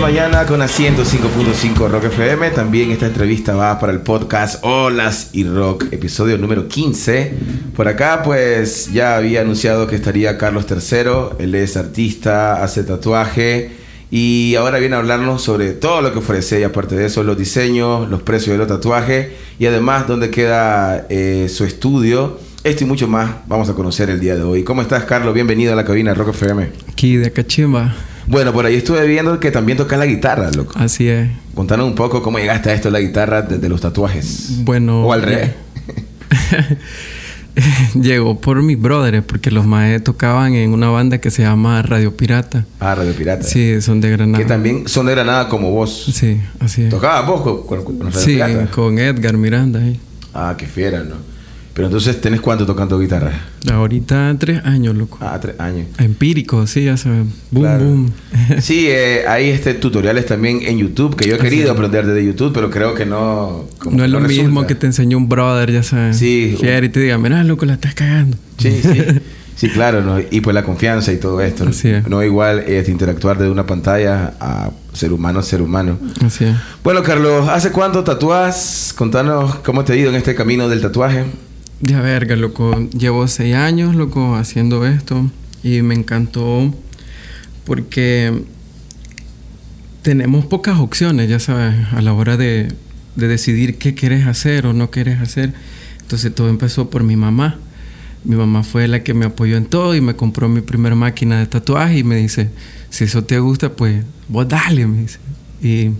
Mañana 0.00 0.46
con 0.46 0.62
a 0.62 0.66
105.5 0.66 1.90
Rock 1.90 2.04
FM. 2.04 2.50
También 2.50 2.90
esta 2.90 3.06
entrevista 3.06 3.54
va 3.54 3.78
para 3.78 3.92
el 3.92 4.00
podcast 4.00 4.64
Olas 4.64 5.30
y 5.34 5.44
Rock, 5.44 5.92
episodio 5.92 6.38
número 6.38 6.66
15. 6.66 7.34
Por 7.76 7.86
acá, 7.86 8.22
pues 8.24 8.90
ya 8.92 9.16
había 9.16 9.42
anunciado 9.42 9.86
que 9.86 9.96
estaría 9.96 10.38
Carlos 10.38 10.64
III. 10.70 11.38
Él 11.44 11.54
es 11.54 11.76
artista, 11.76 12.62
hace 12.64 12.82
tatuaje 12.82 13.70
y 14.10 14.54
ahora 14.54 14.78
viene 14.78 14.96
a 14.96 15.00
hablarnos 15.00 15.42
sobre 15.42 15.72
todo 15.72 16.00
lo 16.00 16.12
que 16.12 16.20
ofrece 16.20 16.58
y 16.60 16.62
aparte 16.62 16.96
de 16.96 17.04
eso, 17.04 17.22
los 17.22 17.36
diseños, 17.36 18.08
los 18.08 18.22
precios 18.22 18.54
de 18.54 18.58
los 18.58 18.68
tatuajes 18.68 19.28
y 19.58 19.66
además 19.66 20.08
dónde 20.08 20.30
queda 20.30 21.06
eh, 21.10 21.48
su 21.50 21.64
estudio. 21.64 22.38
Esto 22.64 22.84
y 22.84 22.86
mucho 22.86 23.06
más 23.06 23.30
vamos 23.46 23.68
a 23.68 23.74
conocer 23.74 24.08
el 24.08 24.18
día 24.18 24.34
de 24.34 24.42
hoy. 24.42 24.64
¿Cómo 24.64 24.80
estás, 24.80 25.04
Carlos? 25.04 25.34
Bienvenido 25.34 25.74
a 25.74 25.76
la 25.76 25.84
cabina 25.84 26.14
Rock 26.14 26.30
FM. 26.30 26.70
Aquí 26.90 27.16
de 27.16 27.30
Cachimba. 27.30 27.94
Bueno, 28.28 28.52
por 28.52 28.66
ahí 28.66 28.76
estuve 28.76 29.06
viendo 29.06 29.40
que 29.40 29.50
también 29.50 29.78
tocas 29.78 29.98
la 29.98 30.06
guitarra, 30.06 30.50
loco. 30.50 30.74
Así 30.76 31.08
es. 31.08 31.28
Contanos 31.54 31.86
un 31.86 31.94
poco 31.94 32.22
cómo 32.22 32.38
llegaste 32.38 32.70
a 32.70 32.74
esto 32.74 32.88
de 32.88 32.92
la 32.92 33.00
guitarra 33.00 33.42
desde 33.42 33.68
los 33.68 33.80
tatuajes. 33.80 34.50
Bueno. 34.64 35.04
O 35.06 35.12
al 35.12 35.22
revés. 35.22 35.50
Llegó 38.00 38.38
por 38.40 38.62
mis 38.62 38.80
brothers, 38.80 39.24
porque 39.26 39.50
los 39.50 39.66
maes 39.66 40.04
tocaban 40.04 40.54
en 40.54 40.72
una 40.72 40.90
banda 40.90 41.18
que 41.18 41.30
se 41.32 41.42
llama 41.42 41.82
Radio 41.82 42.16
Pirata. 42.16 42.64
Ah, 42.78 42.94
Radio 42.94 43.12
Pirata. 43.14 43.42
Sí, 43.42 43.80
son 43.82 44.00
de 44.00 44.10
Granada. 44.10 44.38
Que 44.38 44.44
también 44.48 44.86
son 44.86 45.06
de 45.06 45.12
Granada 45.12 45.48
como 45.48 45.72
vos. 45.72 46.04
Sí, 46.14 46.40
así 46.60 46.82
es. 46.84 46.90
¿Tocabas 46.90 47.26
vos 47.26 47.40
con, 47.42 47.66
con, 47.66 47.84
con 47.98 48.12
Radio 48.12 48.20
Sí, 48.20 48.34
Pirata? 48.34 48.70
con 48.70 48.98
Edgar 48.98 49.36
Miranda. 49.36 49.80
ahí. 49.80 49.98
Ah, 50.34 50.54
qué 50.56 50.66
fiera, 50.66 51.02
¿no? 51.02 51.16
Pero 51.78 51.86
entonces, 51.86 52.20
¿tenés 52.20 52.40
cuánto 52.40 52.66
tocando 52.66 52.98
guitarra? 52.98 53.30
Ahorita 53.70 54.34
tres 54.36 54.64
años, 54.64 54.96
loco. 54.96 55.18
Ah, 55.20 55.38
tres 55.40 55.60
años. 55.60 55.86
Empírico, 55.98 56.66
sí, 56.66 56.82
ya 56.86 56.96
sabes. 56.96 57.26
Boom, 57.52 57.62
Claro. 57.62 57.84
boom. 57.84 58.10
Sí, 58.60 58.86
eh, 58.88 59.22
hay 59.28 59.50
este 59.50 59.74
tutoriales 59.74 60.26
también 60.26 60.62
en 60.64 60.78
YouTube 60.78 61.14
que 61.14 61.28
yo 61.28 61.36
he 61.36 61.38
querido 61.38 61.70
aprender 61.70 62.04
desde 62.04 62.26
YouTube, 62.26 62.50
pero 62.52 62.68
creo 62.68 62.94
que 62.94 63.06
no. 63.06 63.66
como 63.78 63.96
no 63.96 64.04
es 64.04 64.10
lo 64.10 64.18
mismo 64.18 64.66
que 64.66 64.74
te 64.74 64.86
enseñó 64.86 65.18
un 65.18 65.28
brother, 65.28 65.70
ya 65.70 65.84
sabes. 65.84 66.16
Sí. 66.16 66.56
Y 66.60 66.88
te 66.88 66.98
diga, 66.98 67.16
mira, 67.16 67.44
loco, 67.44 67.64
la 67.64 67.74
estás 67.74 67.94
cagando. 67.94 68.36
Sí, 68.58 68.80
sí. 68.82 69.00
Sí, 69.54 69.68
claro, 69.70 70.02
¿no? 70.04 70.20
y 70.20 70.40
pues 70.40 70.54
la 70.54 70.62
confianza 70.62 71.12
y 71.12 71.16
todo 71.16 71.40
esto. 71.40 71.64
¿no? 71.64 71.70
Así 71.70 71.88
es. 71.88 72.06
No 72.08 72.22
igual 72.22 72.60
este, 72.68 72.92
interactuar 72.92 73.38
desde 73.38 73.50
una 73.50 73.66
pantalla 73.66 74.34
a 74.38 74.70
ser 74.92 75.12
humano 75.12 75.40
a 75.40 75.42
ser 75.42 75.62
humano. 75.62 75.98
Así 76.24 76.44
es. 76.44 76.54
Bueno, 76.84 77.02
Carlos, 77.02 77.48
¿hace 77.48 77.72
cuánto 77.72 78.04
tatúas? 78.04 78.94
Contanos 78.96 79.56
cómo 79.64 79.82
te 79.84 79.94
ha 79.94 79.96
ido 79.96 80.10
en 80.10 80.14
este 80.14 80.36
camino 80.36 80.68
del 80.68 80.80
tatuaje. 80.80 81.24
Ya 81.80 82.00
verga, 82.00 82.34
loco. 82.34 82.88
Llevo 82.90 83.28
seis 83.28 83.54
años, 83.54 83.94
loco, 83.94 84.34
haciendo 84.34 84.84
esto. 84.86 85.30
Y 85.62 85.82
me 85.82 85.94
encantó 85.94 86.74
porque 87.64 88.44
tenemos 90.02 90.46
pocas 90.46 90.78
opciones, 90.78 91.28
ya 91.28 91.38
sabes, 91.38 91.74
a 91.92 92.00
la 92.00 92.12
hora 92.14 92.36
de, 92.36 92.72
de 93.16 93.28
decidir 93.28 93.78
qué 93.78 93.94
quieres 93.94 94.26
hacer 94.26 94.66
o 94.66 94.72
no 94.72 94.90
quieres 94.90 95.20
hacer. 95.20 95.52
Entonces 96.00 96.34
todo 96.34 96.48
empezó 96.48 96.90
por 96.90 97.04
mi 97.04 97.16
mamá. 97.16 97.58
Mi 98.24 98.34
mamá 98.34 98.62
fue 98.64 98.88
la 98.88 99.04
que 99.04 99.14
me 99.14 99.26
apoyó 99.26 99.56
en 99.56 99.66
todo 99.66 99.94
y 99.94 100.00
me 100.00 100.16
compró 100.16 100.48
mi 100.48 100.60
primera 100.60 100.96
máquina 100.96 101.38
de 101.38 101.46
tatuaje 101.46 101.98
y 101.98 102.04
me 102.04 102.16
dice, 102.16 102.50
si 102.90 103.04
eso 103.04 103.24
te 103.24 103.38
gusta, 103.38 103.72
pues 103.72 104.04
vos 104.28 104.48
dale, 104.48 104.86
me 104.86 105.02
dice. 105.02 105.18
Y 105.62 105.90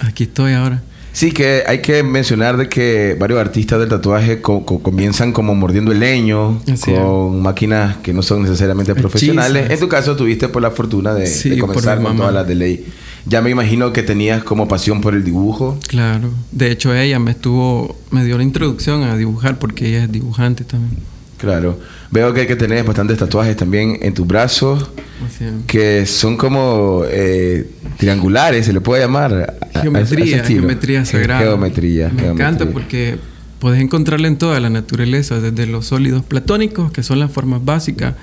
aquí 0.00 0.24
estoy 0.24 0.52
ahora. 0.52 0.82
Sí, 1.12 1.30
que 1.32 1.62
hay 1.66 1.80
que 1.82 2.02
mencionar 2.02 2.56
de 2.56 2.68
que 2.68 3.14
varios 3.20 3.38
artistas 3.38 3.78
del 3.78 3.88
tatuaje 3.90 4.40
co- 4.40 4.64
co- 4.64 4.82
comienzan 4.82 5.32
como 5.32 5.54
mordiendo 5.54 5.92
el 5.92 6.00
leño 6.00 6.62
Así 6.72 6.90
con 6.92 7.42
máquinas 7.42 7.98
que 7.98 8.12
no 8.14 8.22
son 8.22 8.42
necesariamente 8.42 8.94
profesionales. 8.94 9.64
Hechizas. 9.64 9.74
En 9.74 9.80
tu 9.80 9.88
caso 9.88 10.16
tuviste 10.16 10.48
por 10.48 10.62
la 10.62 10.70
fortuna 10.70 11.12
de, 11.12 11.26
Sí, 11.26 11.50
de 11.50 11.58
comenzar 11.58 12.00
con 12.02 12.16
todas 12.16 12.32
las 12.32 12.46
de 12.48 12.54
ley. 12.54 12.86
Ya 13.26 13.42
me 13.42 13.50
imagino 13.50 13.92
que 13.92 14.02
tenías 14.02 14.42
como 14.42 14.66
pasión 14.66 15.00
por 15.02 15.14
el 15.14 15.22
dibujo. 15.22 15.78
Claro. 15.86 16.30
De 16.50 16.70
hecho, 16.72 16.94
ella 16.94 17.18
me 17.18 17.32
estuvo, 17.32 17.96
me 18.10 18.24
dio 18.24 18.36
la 18.38 18.42
introducción 18.42 19.02
a 19.04 19.16
dibujar 19.16 19.58
porque 19.58 19.88
ella 19.88 20.04
es 20.04 20.10
dibujante 20.12 20.64
también. 20.64 20.96
Claro. 21.36 21.78
Veo 22.10 22.32
que, 22.32 22.46
que 22.46 22.56
tenés 22.56 22.84
bastantes 22.86 23.18
tatuajes 23.18 23.56
también 23.56 23.98
en 24.02 24.14
tus 24.14 24.26
brazos 24.26 24.88
Así 25.26 25.44
es. 25.44 25.52
que 25.66 26.06
son 26.06 26.36
como 26.36 27.02
eh, 27.08 27.68
triangulares, 28.02 28.66
se 28.66 28.72
le 28.72 28.80
puede 28.80 29.02
llamar. 29.02 29.32
a- 29.32 29.38
a- 29.76 29.78
a 29.78 29.82
Geometría, 29.82 30.44
geometría 30.44 31.04
sagrada. 31.04 31.40
Geometría. 31.42 32.08
Me 32.08 32.22
geometría. 32.22 32.30
encanta 32.48 32.66
porque 32.66 33.16
puedes 33.60 33.80
encontrarla 33.80 34.26
en 34.28 34.36
toda 34.36 34.58
la 34.60 34.70
naturaleza, 34.70 35.40
desde 35.40 35.66
los 35.66 35.86
sólidos 35.86 36.24
platónicos, 36.24 36.90
que 36.92 37.02
son 37.02 37.20
las 37.20 37.30
formas 37.30 37.64
básicas, 37.64 38.14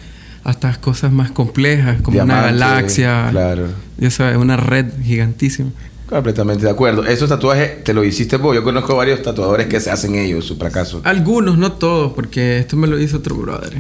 hasta 0.44 0.74
cosas 0.82 1.12
más 1.12 1.32
complejas, 1.32 2.02
como 2.02 2.22
una 2.22 2.36
Diamante, 2.44 2.60
galaxia. 2.60 3.28
Claro. 3.32 3.68
Ya 3.98 4.12
sabes, 4.12 4.38
una 4.38 4.58
red 4.58 4.86
gigantísima. 5.04 5.70
Completamente 6.08 6.66
de 6.66 6.72
acuerdo. 6.72 7.06
Esos 7.06 7.30
tatuajes 7.30 7.84
te 7.84 7.94
lo 7.94 8.04
hiciste 8.04 8.38
vos. 8.38 8.56
Yo 8.56 8.64
conozco 8.64 8.96
varios 8.96 9.22
tatuadores 9.22 9.68
que 9.68 9.80
se 9.80 9.92
hacen 9.92 10.16
ellos, 10.16 10.44
su 10.46 10.58
fracaso. 10.58 11.02
Algunos, 11.04 11.58
no 11.58 11.74
todos, 11.74 12.14
porque 12.14 12.58
esto 12.60 12.76
me 12.78 12.88
lo 12.88 13.00
hizo 13.00 13.18
otro 13.18 13.36
brother. 13.36 13.78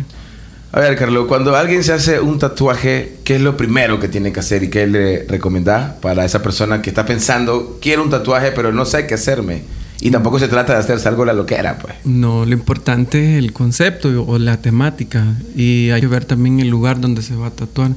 A 0.72 0.80
ver, 0.81 0.96
Carlos, 0.96 1.25
cuando 1.28 1.56
alguien 1.56 1.84
se 1.84 1.94
hace 1.94 2.19
un 2.19 2.38
tatuaje, 2.38 3.18
¿qué 3.24 3.38
es 3.38 3.41
lo 3.41 3.57
primero 3.57 4.00
que 4.00 4.07
tiene 4.07 4.31
que 4.31 4.40
hacer 4.40 4.62
y 4.62 4.69
qué 4.69 4.85
le 4.85 5.24
recomendás 5.24 5.94
para 5.94 6.25
esa 6.25 6.44
persona 6.44 6.84
que 6.84 6.91
está 6.91 7.07
pensando, 7.07 7.80
quiero 7.81 8.03
un 8.03 8.12
tatuaje, 8.12 8.52
pero 8.52 8.72
no 8.72 8.85
sé 8.85 9.07
qué 9.07 9.16
hacerme? 9.16 9.63
Y 10.00 10.12
tampoco 10.12 10.38
se 10.38 10.47
trata 10.47 10.74
de 10.74 10.80
hacerse 10.80 11.07
algo 11.07 11.25
la 11.25 11.34
loquera, 11.34 11.80
pues. 11.80 11.96
No, 12.06 12.46
lo 12.46 12.53
importante 12.53 13.34
es 13.34 13.40
el 13.40 13.52
concepto 13.52 14.24
o 14.28 14.38
la 14.38 14.57
temática 14.57 15.25
y 15.56 15.90
hay 15.90 16.02
que 16.02 16.07
ver 16.07 16.25
también 16.25 16.59
el 16.59 16.69
lugar 16.69 17.01
donde 17.01 17.24
se 17.24 17.36
va 17.36 17.47
a 17.47 17.51
tatuar, 17.51 17.91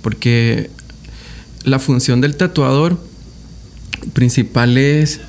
porque 0.00 0.70
la 1.64 1.80
función 1.80 2.20
del 2.20 2.36
tatuador 2.36 2.98
principal 4.12 4.78
es 4.78 5.20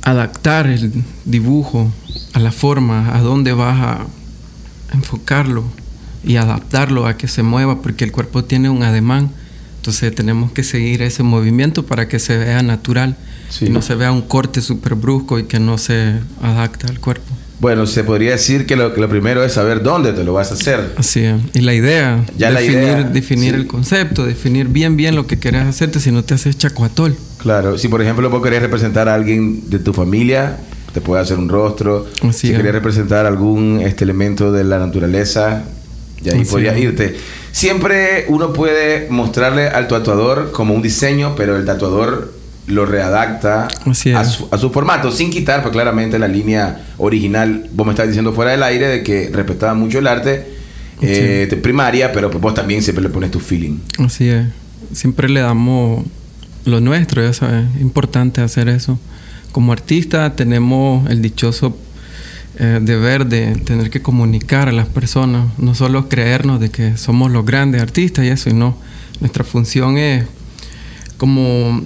adaptar 0.00 0.66
el 0.66 0.92
dibujo 1.26 1.92
a 2.32 2.40
la 2.40 2.52
forma, 2.52 3.14
a 3.14 3.20
dónde 3.20 3.52
vas 3.52 3.78
a 3.80 4.06
enfocarlo 4.94 5.81
y 6.24 6.36
adaptarlo 6.36 7.06
a 7.06 7.16
que 7.16 7.28
se 7.28 7.42
mueva, 7.42 7.82
porque 7.82 8.04
el 8.04 8.12
cuerpo 8.12 8.44
tiene 8.44 8.68
un 8.70 8.82
ademán, 8.82 9.30
entonces 9.76 10.14
tenemos 10.14 10.52
que 10.52 10.62
seguir 10.62 11.02
ese 11.02 11.22
movimiento 11.22 11.84
para 11.84 12.06
que 12.08 12.18
se 12.18 12.36
vea 12.38 12.62
natural 12.62 13.16
Sí. 13.48 13.66
y 13.66 13.68
no 13.70 13.82
se 13.82 13.94
vea 13.96 14.12
un 14.12 14.22
corte 14.22 14.62
súper 14.62 14.94
brusco 14.94 15.38
y 15.38 15.44
que 15.44 15.58
no 15.60 15.76
se 15.76 16.14
adapte 16.42 16.86
al 16.86 16.98
cuerpo. 17.00 17.26
Bueno, 17.60 17.86
se 17.86 18.02
podría 18.02 18.30
decir 18.32 18.64
que 18.66 18.76
lo, 18.76 18.94
que 18.94 19.00
lo 19.00 19.08
primero 19.10 19.44
es 19.44 19.52
saber 19.52 19.82
dónde 19.82 20.12
te 20.14 20.24
lo 20.24 20.32
vas 20.32 20.50
a 20.50 20.54
hacer. 20.54 20.94
Así 20.96 21.20
es. 21.20 21.36
Y 21.54 21.60
la 21.60 21.74
idea, 21.74 22.24
Ya 22.38 22.50
la 22.50 22.60
definir, 22.60 22.82
idea, 22.82 23.02
definir 23.04 23.54
sí. 23.54 23.60
el 23.60 23.66
concepto, 23.66 24.24
definir 24.24 24.68
bien 24.68 24.96
bien 24.96 25.14
lo 25.14 25.26
que 25.26 25.38
querés 25.38 25.64
hacerte, 25.66 26.00
si 26.00 26.10
no 26.10 26.24
te 26.24 26.34
haces 26.34 26.56
chacuatol. 26.58 27.14
Claro, 27.38 27.76
si 27.78 27.88
por 27.88 28.00
ejemplo 28.02 28.30
vos 28.30 28.42
querés 28.42 28.62
representar 28.62 29.08
a 29.08 29.14
alguien 29.14 29.68
de 29.70 29.78
tu 29.78 29.92
familia, 29.92 30.56
te 30.94 31.00
puede 31.00 31.22
hacer 31.22 31.38
un 31.38 31.48
rostro. 31.48 32.06
Así 32.22 32.48
si 32.48 32.50
es. 32.52 32.56
querés 32.56 32.72
representar 32.72 33.26
algún 33.26 33.80
este 33.82 34.04
elemento 34.04 34.50
de 34.50 34.64
la 34.64 34.78
naturaleza, 34.78 35.62
y 36.24 36.30
ahí 36.30 36.40
es. 36.42 36.78
irte. 36.78 37.16
Siempre 37.50 38.26
uno 38.28 38.52
puede 38.52 39.08
mostrarle 39.10 39.68
al 39.68 39.88
tatuador 39.88 40.52
como 40.52 40.74
un 40.74 40.82
diseño, 40.82 41.34
pero 41.36 41.56
el 41.56 41.64
tatuador 41.64 42.32
lo 42.66 42.86
readapta 42.86 43.66
a 43.66 43.90
es. 43.90 44.28
su, 44.28 44.48
a 44.50 44.58
su 44.58 44.70
formato, 44.70 45.10
sin 45.10 45.30
quitar 45.30 45.62
pues, 45.62 45.72
claramente 45.72 46.18
la 46.18 46.28
línea 46.28 46.86
original. 46.98 47.68
Vos 47.72 47.86
me 47.86 47.92
estás 47.92 48.06
diciendo 48.06 48.32
fuera 48.32 48.52
del 48.52 48.62
aire 48.62 48.88
de 48.88 49.02
que 49.02 49.30
respetaba 49.32 49.74
mucho 49.74 49.98
el 49.98 50.06
arte 50.06 50.46
eh, 51.00 51.46
de 51.50 51.56
primaria, 51.56 52.12
pero 52.12 52.30
pues, 52.30 52.40
vos 52.40 52.54
también 52.54 52.82
siempre 52.82 53.02
le 53.02 53.10
pones 53.10 53.30
tu 53.30 53.40
feeling. 53.40 53.78
Así 53.98 54.28
es. 54.28 54.46
Siempre 54.92 55.28
le 55.28 55.40
damos 55.40 56.04
lo 56.64 56.80
nuestro, 56.80 57.22
ya 57.22 57.32
sabes. 57.32 57.64
Importante 57.80 58.40
hacer 58.40 58.68
eso. 58.68 58.98
Como 59.50 59.72
artista 59.72 60.34
tenemos 60.36 61.08
el 61.10 61.20
dichoso 61.20 61.76
eh, 62.58 62.80
deber 62.82 63.26
de 63.26 63.54
tener 63.56 63.90
que 63.90 64.02
comunicar 64.02 64.68
a 64.68 64.72
las 64.72 64.86
personas, 64.86 65.46
no 65.58 65.74
solo 65.74 66.08
creernos 66.08 66.60
de 66.60 66.70
que 66.70 66.96
somos 66.96 67.30
los 67.30 67.46
grandes 67.46 67.80
artistas 67.80 68.24
y 68.24 68.28
eso, 68.28 68.50
y 68.50 68.54
no. 68.54 68.76
Nuestra 69.20 69.44
función 69.44 69.98
es 69.98 70.26
como 71.16 71.82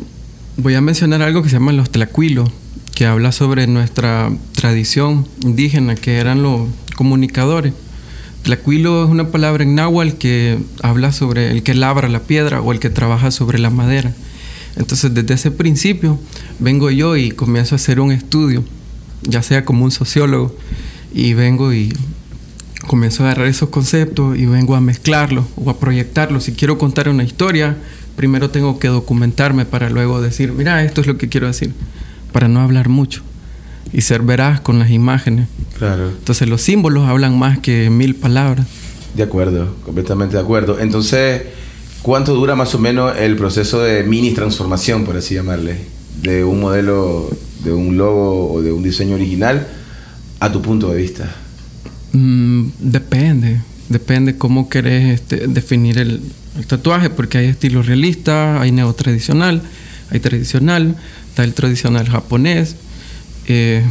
voy 0.57 0.75
a 0.75 0.81
mencionar 0.81 1.23
algo 1.23 1.43
que 1.43 1.51
se 1.51 1.57
llama 1.57 1.73
los 1.73 1.91
tlacuilos, 1.91 2.51
que 2.95 3.07
habla 3.07 3.31
sobre 3.31 3.67
nuestra 3.67 4.33
tradición 4.55 5.29
indígena, 5.43 5.95
que 5.95 6.17
eran 6.17 6.43
los 6.43 6.69
comunicadores. 6.97 7.75
Tlacuilo 8.43 9.05
es 9.05 9.11
una 9.11 9.31
palabra 9.31 9.65
en 9.65 9.75
náhuatl 9.75 10.17
que 10.17 10.59
habla 10.83 11.13
sobre 11.13 11.51
el 11.51 11.63
que 11.63 11.75
labra 11.75 12.09
la 12.09 12.21
piedra 12.21 12.63
o 12.63 12.73
el 12.73 12.81
que 12.81 12.91
trabaja 12.91 13.31
sobre 13.31 13.59
la 13.59 13.71
madera. 13.71 14.15
Entonces, 14.77 15.13
desde 15.13 15.35
ese 15.35 15.51
principio, 15.51 16.19
vengo 16.59 16.91
yo 16.91 17.17
y 17.17 17.31
comienzo 17.33 17.75
a 17.75 17.77
hacer 17.77 18.01
un 18.01 18.13
estudio, 18.13 18.65
ya 19.27 19.43
sea 19.43 19.65
como 19.65 19.85
un 19.85 19.91
sociólogo, 19.91 20.57
y 21.13 21.35
vengo 21.35 21.73
y 21.73 21.93
comienzo 22.87 23.23
a 23.23 23.27
agarrar 23.27 23.47
esos 23.49 23.69
conceptos 23.69 24.37
y 24.39 24.47
vengo 24.47 24.77
a 24.77 24.81
mezclarlos 24.81 25.45
o 25.57 25.71
a 25.71 25.79
proyectarlos. 25.79 26.45
Si 26.45 26.53
quiero 26.53 26.79
contar 26.79 27.09
una 27.09 27.25
historia, 27.25 27.77
primero 28.17 28.51
tengo 28.51 28.79
que 28.79 28.89
documentarme 28.89 29.65
para 29.65 29.91
luego 29.91 30.21
decir, 30.21 30.53
mira, 30.53 30.83
esto 30.85 31.01
es 31.01 31.07
lo 31.07 31.17
que 31.19 31.29
quiero 31.29 31.47
decir, 31.47 31.73
para 32.33 32.49
no 32.49 32.61
hablar 32.61 32.89
mucho 32.89 33.23
y 33.93 34.03
ser 34.03 34.23
veraz 34.23 34.61
con 34.61 34.79
las 34.79 34.91
imágenes. 34.91 35.49
Claro. 35.79 36.09
Entonces 36.09 36.49
los 36.49 36.63
símbolos 36.63 37.09
hablan 37.09 37.39
más 37.39 37.59
que 37.59 37.91
mil 37.91 38.15
palabras. 38.15 38.67
De 39.15 39.23
acuerdo, 39.23 39.75
completamente 39.85 40.37
de 40.37 40.43
acuerdo. 40.43 40.79
Entonces, 40.79 41.43
¿Cuánto 42.07 42.35
dura 42.37 42.55
más 42.55 42.73
o 42.73 42.79
menos 42.79 43.17
el 43.19 43.35
proceso 43.35 43.81
de 43.81 44.05
mini 44.05 44.31
transformación, 44.31 45.05
por 45.05 45.17
así 45.17 45.35
llamarle, 45.35 45.77
de 46.23 46.45
un 46.45 46.61
modelo, 46.61 47.29
de 47.67 47.73
un 47.75 47.97
logo 47.97 48.53
o 48.53 48.63
de 48.63 48.73
un 48.73 48.83
diseño 48.83 49.15
original 49.17 49.67
a 50.41 50.51
tu 50.53 50.63
punto 50.63 50.89
de 50.91 50.97
vista? 51.03 51.35
Mm, 52.13 52.69
depende, 52.79 53.61
depende 53.89 54.37
cómo 54.39 54.69
querés 54.69 55.15
este, 55.21 55.47
definir 55.49 55.99
el, 55.99 56.21
el 56.59 56.67
tatuaje, 56.67 57.11
porque 57.11 57.39
hay 57.39 57.47
estilo 57.47 57.83
realista, 57.83 58.61
hay 58.61 58.73
neotradicional, 58.73 59.63
hay 60.11 60.21
tradicional, 60.21 60.97
está 61.29 61.45
el 61.45 61.53
tradicional 61.55 62.09
japonés. 62.09 62.77
Eh, 63.49 63.83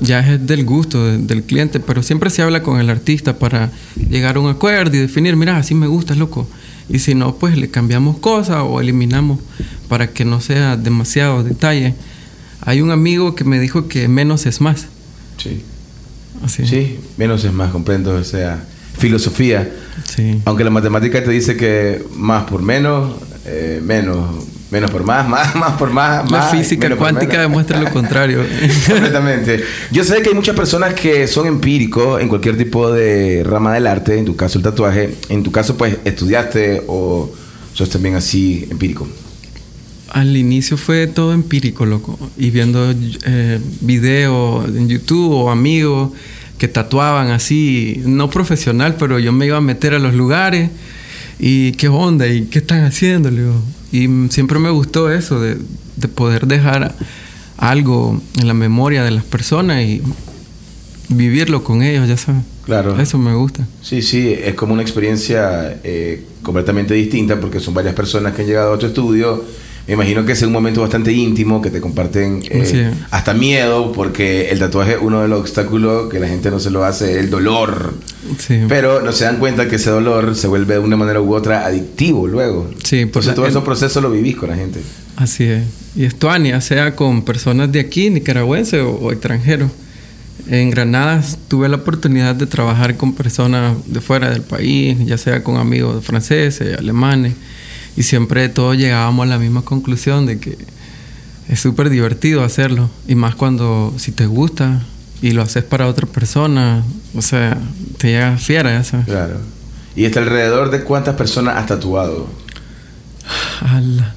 ya 0.00 0.20
es 0.20 0.46
del 0.46 0.64
gusto 0.64 1.04
de- 1.04 1.18
del 1.18 1.42
cliente, 1.42 1.80
pero 1.80 2.02
siempre 2.02 2.30
se 2.30 2.42
habla 2.42 2.62
con 2.62 2.80
el 2.80 2.88
artista 2.90 3.38
para 3.38 3.72
llegar 4.08 4.36
a 4.36 4.40
un 4.40 4.48
acuerdo 4.48 4.96
y 4.96 5.00
definir, 5.00 5.34
mira, 5.36 5.56
así 5.56 5.74
me 5.74 5.88
gusta, 5.88 6.14
loco. 6.14 6.48
Y 6.88 6.98
si 7.00 7.14
no, 7.14 7.34
pues 7.36 7.56
le 7.56 7.68
cambiamos 7.70 8.18
cosas 8.18 8.58
o 8.64 8.80
eliminamos 8.80 9.40
para 9.88 10.08
que 10.12 10.24
no 10.24 10.40
sea 10.40 10.76
demasiado 10.76 11.42
detalle. 11.42 11.94
Hay 12.66 12.80
un 12.80 12.90
amigo 12.90 13.34
que 13.34 13.44
me 13.44 13.60
dijo 13.60 13.88
que 13.88 14.08
menos 14.08 14.46
es 14.46 14.60
más. 14.60 14.86
Sí. 15.36 15.62
Así. 16.42 16.66
Sí, 16.66 16.98
menos 17.16 17.44
es 17.44 17.52
más, 17.52 17.70
comprendo, 17.70 18.14
o 18.14 18.24
sea, 18.24 18.64
filosofía. 18.98 19.70
Sí. 20.04 20.40
Aunque 20.44 20.64
la 20.64 20.70
matemática 20.70 21.22
te 21.22 21.30
dice 21.30 21.56
que 21.56 22.04
más 22.16 22.44
por 22.44 22.62
menos, 22.62 23.14
eh, 23.46 23.80
menos, 23.82 24.44
menos 24.70 24.90
por 24.90 25.04
más, 25.04 25.28
más, 25.28 25.54
más 25.54 25.72
por 25.72 25.90
más, 25.90 26.30
La 26.30 26.38
más, 26.38 26.50
física 26.50 26.94
cuántica 26.96 27.40
demuestra 27.40 27.80
lo 27.80 27.90
contrario. 27.90 28.44
Completamente. 28.88 29.62
Yo 29.90 30.04
sé 30.04 30.22
que 30.22 30.30
hay 30.30 30.34
muchas 30.34 30.56
personas 30.56 30.94
que 30.94 31.26
son 31.26 31.46
empíricos 31.46 32.20
en 32.20 32.28
cualquier 32.28 32.56
tipo 32.56 32.90
de 32.90 33.42
rama 33.44 33.72
del 33.74 33.86
arte, 33.86 34.18
en 34.18 34.24
tu 34.24 34.36
caso 34.36 34.58
el 34.58 34.64
tatuaje, 34.64 35.14
en 35.28 35.42
tu 35.42 35.52
caso 35.52 35.76
pues 35.76 35.98
estudiaste 36.04 36.82
o 36.86 37.32
sos 37.72 37.88
también 37.90 38.16
así 38.16 38.66
empírico. 38.70 39.06
Al 40.14 40.36
inicio 40.36 40.76
fue 40.76 41.08
todo 41.08 41.32
empírico, 41.32 41.84
loco. 41.86 42.16
Y 42.38 42.50
viendo 42.50 42.94
eh, 43.26 43.60
videos 43.80 44.68
en 44.68 44.88
YouTube 44.88 45.32
o 45.32 45.50
amigos 45.50 46.12
que 46.56 46.68
tatuaban 46.68 47.32
así, 47.32 48.00
no 48.06 48.30
profesional, 48.30 48.94
pero 48.96 49.18
yo 49.18 49.32
me 49.32 49.46
iba 49.46 49.56
a 49.56 49.60
meter 49.60 49.92
a 49.92 49.98
los 49.98 50.14
lugares 50.14 50.70
y 51.40 51.72
qué 51.72 51.88
onda 51.88 52.28
y 52.28 52.44
qué 52.44 52.60
están 52.60 52.84
haciendo, 52.84 53.28
le 53.28 53.42
digo. 53.42 53.60
Y 53.90 54.08
siempre 54.30 54.60
me 54.60 54.70
gustó 54.70 55.10
eso 55.10 55.40
de, 55.40 55.58
de 55.96 56.08
poder 56.08 56.46
dejar 56.46 56.94
algo 57.56 58.22
en 58.40 58.46
la 58.46 58.54
memoria 58.54 59.02
de 59.02 59.10
las 59.10 59.24
personas 59.24 59.82
y 59.82 60.00
vivirlo 61.08 61.64
con 61.64 61.82
ellos, 61.82 62.06
ya 62.08 62.16
sabes. 62.16 62.44
Claro. 62.64 62.98
Eso 63.00 63.18
me 63.18 63.34
gusta. 63.34 63.66
Sí, 63.82 64.00
sí, 64.00 64.32
es 64.32 64.54
como 64.54 64.74
una 64.74 64.82
experiencia 64.82 65.80
eh, 65.84 66.24
completamente 66.42 66.94
distinta 66.94 67.38
porque 67.40 67.58
son 67.58 67.74
varias 67.74 67.94
personas 67.94 68.32
que 68.32 68.42
han 68.42 68.48
llegado 68.48 68.74
a 68.74 68.78
tu 68.78 68.86
estudio. 68.86 69.44
Me 69.86 69.92
imagino 69.94 70.24
que 70.24 70.32
es 70.32 70.40
un 70.42 70.52
momento 70.52 70.80
bastante 70.80 71.12
íntimo 71.12 71.60
que 71.60 71.68
te 71.70 71.80
comparten 71.80 72.42
eh, 72.50 72.64
Sí. 72.64 73.06
hasta 73.10 73.34
miedo 73.34 73.92
porque 73.92 74.48
el 74.50 74.58
tatuaje, 74.58 74.96
uno 74.96 75.20
de 75.20 75.28
los 75.28 75.40
obstáculos 75.40 76.10
que 76.10 76.18
la 76.20 76.26
gente 76.28 76.50
no 76.50 76.58
se 76.58 76.70
lo 76.70 76.84
hace 76.84 77.12
es 77.12 77.18
el 77.18 77.28
dolor. 77.30 77.92
Sí. 78.38 78.60
Pero 78.66 79.02
no 79.02 79.12
se 79.12 79.24
dan 79.24 79.36
cuenta 79.38 79.68
que 79.68 79.76
ese 79.76 79.90
dolor 79.90 80.36
se 80.36 80.46
vuelve 80.46 80.74
de 80.74 80.80
una 80.80 80.96
manera 80.96 81.20
u 81.20 81.34
otra 81.34 81.66
adictivo 81.66 82.26
luego. 82.26 82.70
Sí, 82.82 83.00
Entonces 83.00 83.12
porque 83.12 83.36
todo 83.36 83.44
el- 83.44 83.50
ese 83.52 83.60
proceso 83.60 84.00
lo 84.00 84.10
vivís 84.10 84.36
con 84.36 84.48
la 84.48 84.56
gente. 84.56 84.80
Así 85.16 85.44
es. 85.44 85.62
Y 85.94 86.04
esto, 86.06 86.30
Ania, 86.30 86.60
sea 86.62 86.96
con 86.96 87.22
personas 87.22 87.70
de 87.70 87.80
aquí, 87.80 88.08
nicaragüenses 88.08 88.80
o, 88.80 88.90
o 88.90 89.12
extranjeros. 89.12 89.70
En 90.48 90.70
Granada 90.70 91.22
tuve 91.48 91.68
la 91.68 91.76
oportunidad 91.76 92.34
de 92.34 92.46
trabajar 92.46 92.96
con 92.96 93.14
personas 93.14 93.76
de 93.86 94.00
fuera 94.00 94.30
del 94.30 94.42
país, 94.42 94.96
ya 95.04 95.16
sea 95.18 95.42
con 95.44 95.56
amigos 95.56 96.04
franceses, 96.04 96.78
alemanes, 96.78 97.34
y 97.96 98.02
siempre 98.02 98.48
todos 98.48 98.76
llegábamos 98.76 99.24
a 99.24 99.30
la 99.30 99.38
misma 99.38 99.62
conclusión 99.62 100.26
de 100.26 100.38
que 100.38 100.56
es 101.48 101.60
súper 101.60 101.90
divertido 101.90 102.42
hacerlo, 102.42 102.90
y 103.06 103.14
más 103.14 103.34
cuando 103.34 103.92
si 103.98 104.12
te 104.12 104.26
gusta 104.26 104.82
y 105.22 105.30
lo 105.32 105.42
haces 105.42 105.64
para 105.64 105.86
otra 105.86 106.06
persona, 106.06 106.82
o 107.14 107.22
sea, 107.22 107.58
te 107.98 108.08
llega 108.08 108.36
fiera, 108.38 108.70
ya 108.72 108.84
sabes. 108.84 109.06
Claro. 109.06 109.36
¿Y 109.96 110.06
hasta 110.06 110.20
alrededor 110.20 110.70
de 110.70 110.82
cuántas 110.82 111.14
personas 111.16 111.56
has 111.56 111.66
tatuado? 111.66 112.28
Ala. 113.60 114.14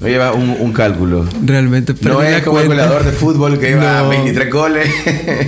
No 0.00 0.06
lleva 0.08 0.32
un, 0.34 0.50
un 0.60 0.72
cálculo. 0.72 1.26
Realmente 1.44 1.94
No 2.02 2.20
es 2.22 2.42
como 2.42 2.60
el 2.60 2.66
cuenta. 2.66 2.84
goleador 2.86 3.04
de 3.04 3.12
fútbol 3.12 3.58
que 3.58 3.68
lleva 3.70 4.02
No. 4.02 4.08
23 4.10 4.52
goles, 4.52 4.88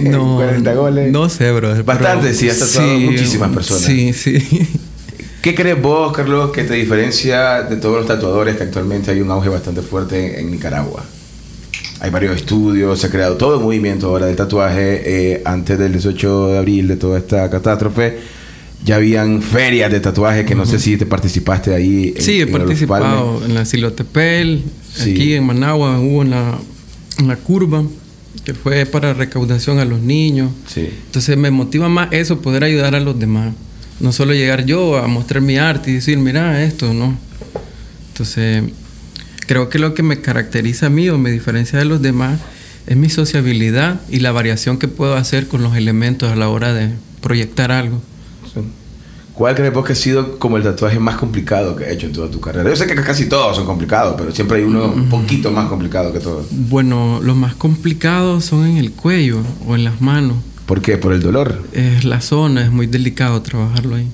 No, 0.05 0.37
40 0.37 0.75
goles. 0.75 1.13
No 1.13 1.29
sé, 1.29 1.53
bro. 1.53 1.85
Bastante, 1.85 2.33
sí, 2.35 2.49
has 2.49 2.59
tatuado 2.61 2.99
muchísimas 3.01 3.51
personas. 3.53 3.83
Sí, 3.85 4.13
sí. 4.15 4.39
¿Qué 5.45 5.55
crees 5.55 5.79
vos, 5.81 6.11
Carlos, 6.15 6.53
que 6.53 6.65
te 6.65 6.73
diferencia 6.73 7.61
de 7.65 7.77
todos 7.77 7.99
los 7.99 8.07
tatuadores 8.07 8.57
que 8.57 8.63
actualmente 8.63 9.11
hay 9.11 9.21
un 9.21 9.31
auge 9.31 9.51
bastante 9.51 9.83
fuerte 9.83 10.39
en, 10.41 10.47
en 10.47 10.51
Nicaragua? 10.53 11.05
Hay 12.01 12.11
varios 12.11 12.35
estudios, 12.37 12.99
se 12.99 13.09
ha 13.09 13.11
creado 13.11 13.37
todo 13.37 13.57
el 13.57 13.61
movimiento 13.61 14.07
ahora 14.09 14.25
del 14.25 14.37
tatuaje. 14.37 15.03
eh, 15.35 15.43
antes 15.45 15.79
del 15.79 15.93
18 15.93 16.47
de 16.49 16.57
abril 16.59 16.89
de 16.89 16.97
toda 16.97 17.19
esta 17.19 17.51
catástrofe, 17.51 18.21
ya 18.87 18.97
habían 18.97 19.43
ferias 19.43 19.93
de 19.93 20.01
tatuaje 20.01 20.47
que 20.47 20.55
no 20.55 20.65
sé 20.65 20.79
si 20.79 20.97
te 20.97 21.05
participaste 21.05 21.75
ahí. 21.75 22.15
en- 22.17 22.23
Sí, 22.23 22.39
he 22.41 22.45
en 22.45 22.53
participado 22.53 23.43
en 23.45 23.53
la 23.53 23.67
Silotepel, 23.67 24.63
Sí. 24.95 25.11
aquí 25.11 25.35
en 25.35 25.45
Managua 25.45 26.01
hubo 26.01 26.23
en 26.23 26.31
la 26.31 27.37
curva, 27.43 27.83
que 28.47 28.55
fue 28.55 28.87
para 28.87 29.13
recaudación 29.13 29.79
a 29.79 29.85
los 29.85 30.01
niños. 30.01 30.51
Sí. 30.67 30.89
Entonces 31.07 31.37
me 31.37 31.51
motiva 31.51 31.91
más 31.91 32.09
eso, 32.13 32.41
poder 32.41 32.65
ayudar 32.65 32.95
a 32.95 33.01
los 33.01 33.19
demás. 33.19 33.53
No 34.01 34.13
solo 34.13 34.35
llegar 34.35 34.65
yo 34.65 34.99
a 34.99 35.07
mostrar 35.07 35.43
mi 35.43 35.57
arte 35.57 35.91
y 35.91 35.95
decir, 35.95 36.19
mira 36.19 36.63
esto, 36.63 36.93
¿no? 36.93 37.17
Entonces, 38.09 38.65
creo 39.47 39.69
que 39.69 39.79
lo 39.79 39.95
que 39.95 40.03
me 40.03 40.21
caracteriza 40.21 40.87
a 40.87 40.91
mí 40.91 41.09
o 41.09 41.19
me 41.19 41.31
diferencia 41.31 41.79
de 41.79 41.85
los 41.85 42.03
demás 42.03 42.41
es 42.87 42.97
mi 42.97 43.09
sociabilidad 43.09 44.01
y 44.11 44.21
la 44.21 44.33
variación 44.33 44.79
que 44.79 44.89
puedo 44.89 45.17
hacer 45.17 45.49
con 45.49 45.63
los 45.63 45.77
elementos 45.77 46.31
a 46.31 46.37
la 46.37 46.49
hora 46.49 46.73
de 46.75 46.91
proyectar 47.21 47.73
algo. 47.73 48.01
Sí. 48.53 48.61
¿Cuál 49.35 49.57
crees 49.57 49.75
vos 49.75 49.85
que 49.85 49.95
ha 49.95 49.97
sido 49.97 50.39
como 50.39 50.57
el 50.59 50.63
tatuaje 50.63 51.01
más 51.01 51.17
complicado 51.17 51.75
que 51.75 51.85
has 51.85 51.91
hecho 51.91 52.07
en 52.07 52.13
toda 52.13 52.31
tu 52.31 52.41
carrera? 52.41 52.71
Yo 52.71 52.77
sé 52.77 52.87
que 52.87 52.95
casi 52.95 53.29
todos 53.29 53.57
son 53.57 53.67
complicados, 53.67 54.15
pero 54.17 54.33
siempre 54.33 54.59
hay 54.59 54.65
uno 54.65 54.93
un 54.93 55.09
poquito 55.09 55.51
más 55.51 55.69
complicado 55.69 56.13
que 56.13 56.21
todos. 56.21 56.47
Bueno, 56.51 57.21
los 57.21 57.35
más 57.35 57.57
complicados 57.57 58.45
son 58.45 58.65
en 58.67 58.77
el 58.77 58.93
cuello 58.93 59.41
o 59.67 59.75
en 59.75 59.83
las 59.83 60.01
manos. 60.01 60.37
¿Por 60.67 60.81
qué? 60.81 60.97
Por 60.97 61.13
el 61.13 61.21
dolor. 61.21 61.63
Es 61.73 62.05
la 62.05 62.21
zona, 62.21 62.63
es 62.65 62.71
muy 62.71 62.87
delicado 62.87 63.41
trabajarlo 63.43 63.97
ahí. 63.97 64.09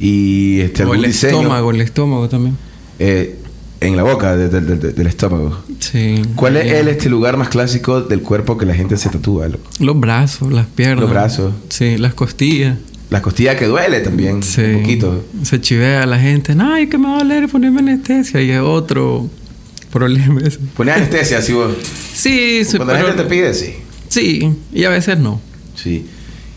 Y 0.00 0.60
este, 0.60 0.84
o 0.84 0.94
el 0.94 1.02
diseño 1.02 1.38
estómago, 1.38 1.70
el 1.70 1.80
estómago 1.80 2.28
también. 2.28 2.56
eh, 2.98 3.36
en 3.82 3.96
la 3.96 4.02
boca 4.02 4.36
de- 4.36 4.50
de- 4.50 4.60
de- 4.60 4.76
de- 4.76 4.92
del 4.92 5.06
estómago. 5.06 5.58
Sí. 5.78 6.20
¿Cuál 6.36 6.58
es 6.58 6.66
Eh, 6.66 6.80
el 6.80 6.88
este 6.88 7.08
lugar 7.08 7.38
más 7.38 7.48
clásico 7.48 8.02
del 8.02 8.20
cuerpo 8.20 8.58
que 8.58 8.66
la 8.66 8.74
gente 8.74 8.98
se 8.98 9.08
tatúa? 9.08 9.48
loco? 9.48 9.64
Los 9.78 9.98
brazos, 9.98 10.52
las 10.52 10.66
piernas. 10.66 11.00
Los 11.00 11.10
brazos. 11.10 11.54
Sí, 11.70 11.96
las 11.96 12.12
costillas. 12.12 12.76
La 13.08 13.22
costilla 13.22 13.56
que 13.56 13.64
duele 13.66 14.00
también, 14.00 14.42
Sí. 14.42 14.60
un 14.60 14.80
poquito. 14.82 15.24
Se 15.44 15.60
chivea 15.62 16.02
a 16.02 16.06
la 16.06 16.18
gente. 16.18 16.54
Ay, 16.60 16.88
que 16.88 16.98
me 16.98 17.06
va 17.08 17.14
a 17.16 17.18
doler 17.20 17.48
ponerme 17.48 17.80
anestesia. 17.80 18.42
Y 18.42 18.50
es 18.50 18.60
otro 18.60 19.28
problema 19.92 20.40
eso. 20.42 20.60
Pones 20.76 20.96
anestesia, 20.96 21.38
así 21.38 21.52
vos. 21.54 21.72
Sí, 22.12 22.64
sí, 22.66 22.76
Cuando 22.76 22.92
la 22.94 23.00
gente 23.02 23.22
te 23.22 23.28
pide, 23.30 23.54
sí. 23.54 23.74
Sí, 24.10 24.52
y 24.72 24.84
a 24.84 24.90
veces 24.90 25.18
no. 25.18 25.40
Sí. 25.76 26.04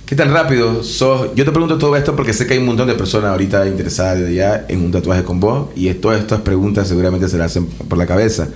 ¿Qué 0.05 0.15
tan 0.17 0.31
rápido 0.31 0.83
sos? 0.83 1.29
Yo 1.35 1.45
te 1.45 1.51
pregunto 1.51 1.77
todo 1.77 1.95
esto 1.95 2.15
porque 2.15 2.33
sé 2.33 2.45
que 2.45 2.53
hay 2.53 2.59
un 2.59 2.65
montón 2.65 2.87
de 2.87 2.95
personas 2.95 3.31
ahorita 3.31 3.65
interesadas 3.67 4.29
ya 4.31 4.65
en 4.67 4.83
un 4.83 4.91
tatuaje 4.91 5.23
con 5.23 5.39
vos 5.39 5.69
y 5.75 5.91
todas 5.93 6.19
estas 6.19 6.41
preguntas 6.41 6.87
seguramente 6.87 7.29
se 7.29 7.37
las 7.37 7.51
hacen 7.51 7.67
por 7.67 7.97
la 7.97 8.05
cabeza. 8.05 8.49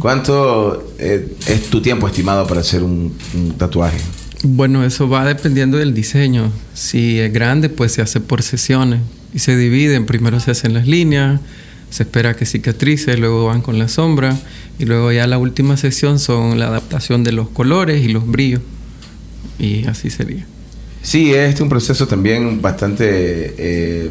¿Cuánto 0.00 0.92
eh, 0.98 1.34
es 1.48 1.70
tu 1.70 1.80
tiempo 1.80 2.06
estimado 2.06 2.46
para 2.46 2.60
hacer 2.60 2.82
un, 2.82 3.14
un 3.34 3.52
tatuaje? 3.52 3.98
Bueno, 4.44 4.84
eso 4.84 5.08
va 5.08 5.24
dependiendo 5.24 5.78
del 5.78 5.94
diseño. 5.94 6.50
Si 6.74 7.20
es 7.20 7.32
grande, 7.32 7.68
pues 7.68 7.92
se 7.92 8.02
hace 8.02 8.20
por 8.20 8.42
sesiones 8.42 9.00
y 9.32 9.38
se 9.38 9.56
dividen. 9.56 10.04
Primero 10.04 10.40
se 10.40 10.50
hacen 10.50 10.74
las 10.74 10.86
líneas, 10.86 11.40
se 11.92 12.04
espera 12.04 12.34
que 12.34 12.46
cicatrice, 12.46 13.18
luego 13.18 13.44
van 13.46 13.60
con 13.60 13.78
la 13.78 13.86
sombra 13.86 14.34
y 14.78 14.86
luego 14.86 15.12
ya 15.12 15.26
la 15.26 15.36
última 15.36 15.76
sesión 15.76 16.18
son 16.18 16.58
la 16.58 16.68
adaptación 16.68 17.22
de 17.22 17.32
los 17.32 17.50
colores 17.50 18.02
y 18.02 18.08
los 18.08 18.26
brillos. 18.26 18.62
Y 19.58 19.86
así 19.86 20.08
sería. 20.08 20.46
Sí, 21.02 21.34
es 21.34 21.60
un 21.60 21.68
proceso 21.68 22.06
también 22.06 22.62
bastante 22.62 23.04
eh, 23.58 24.10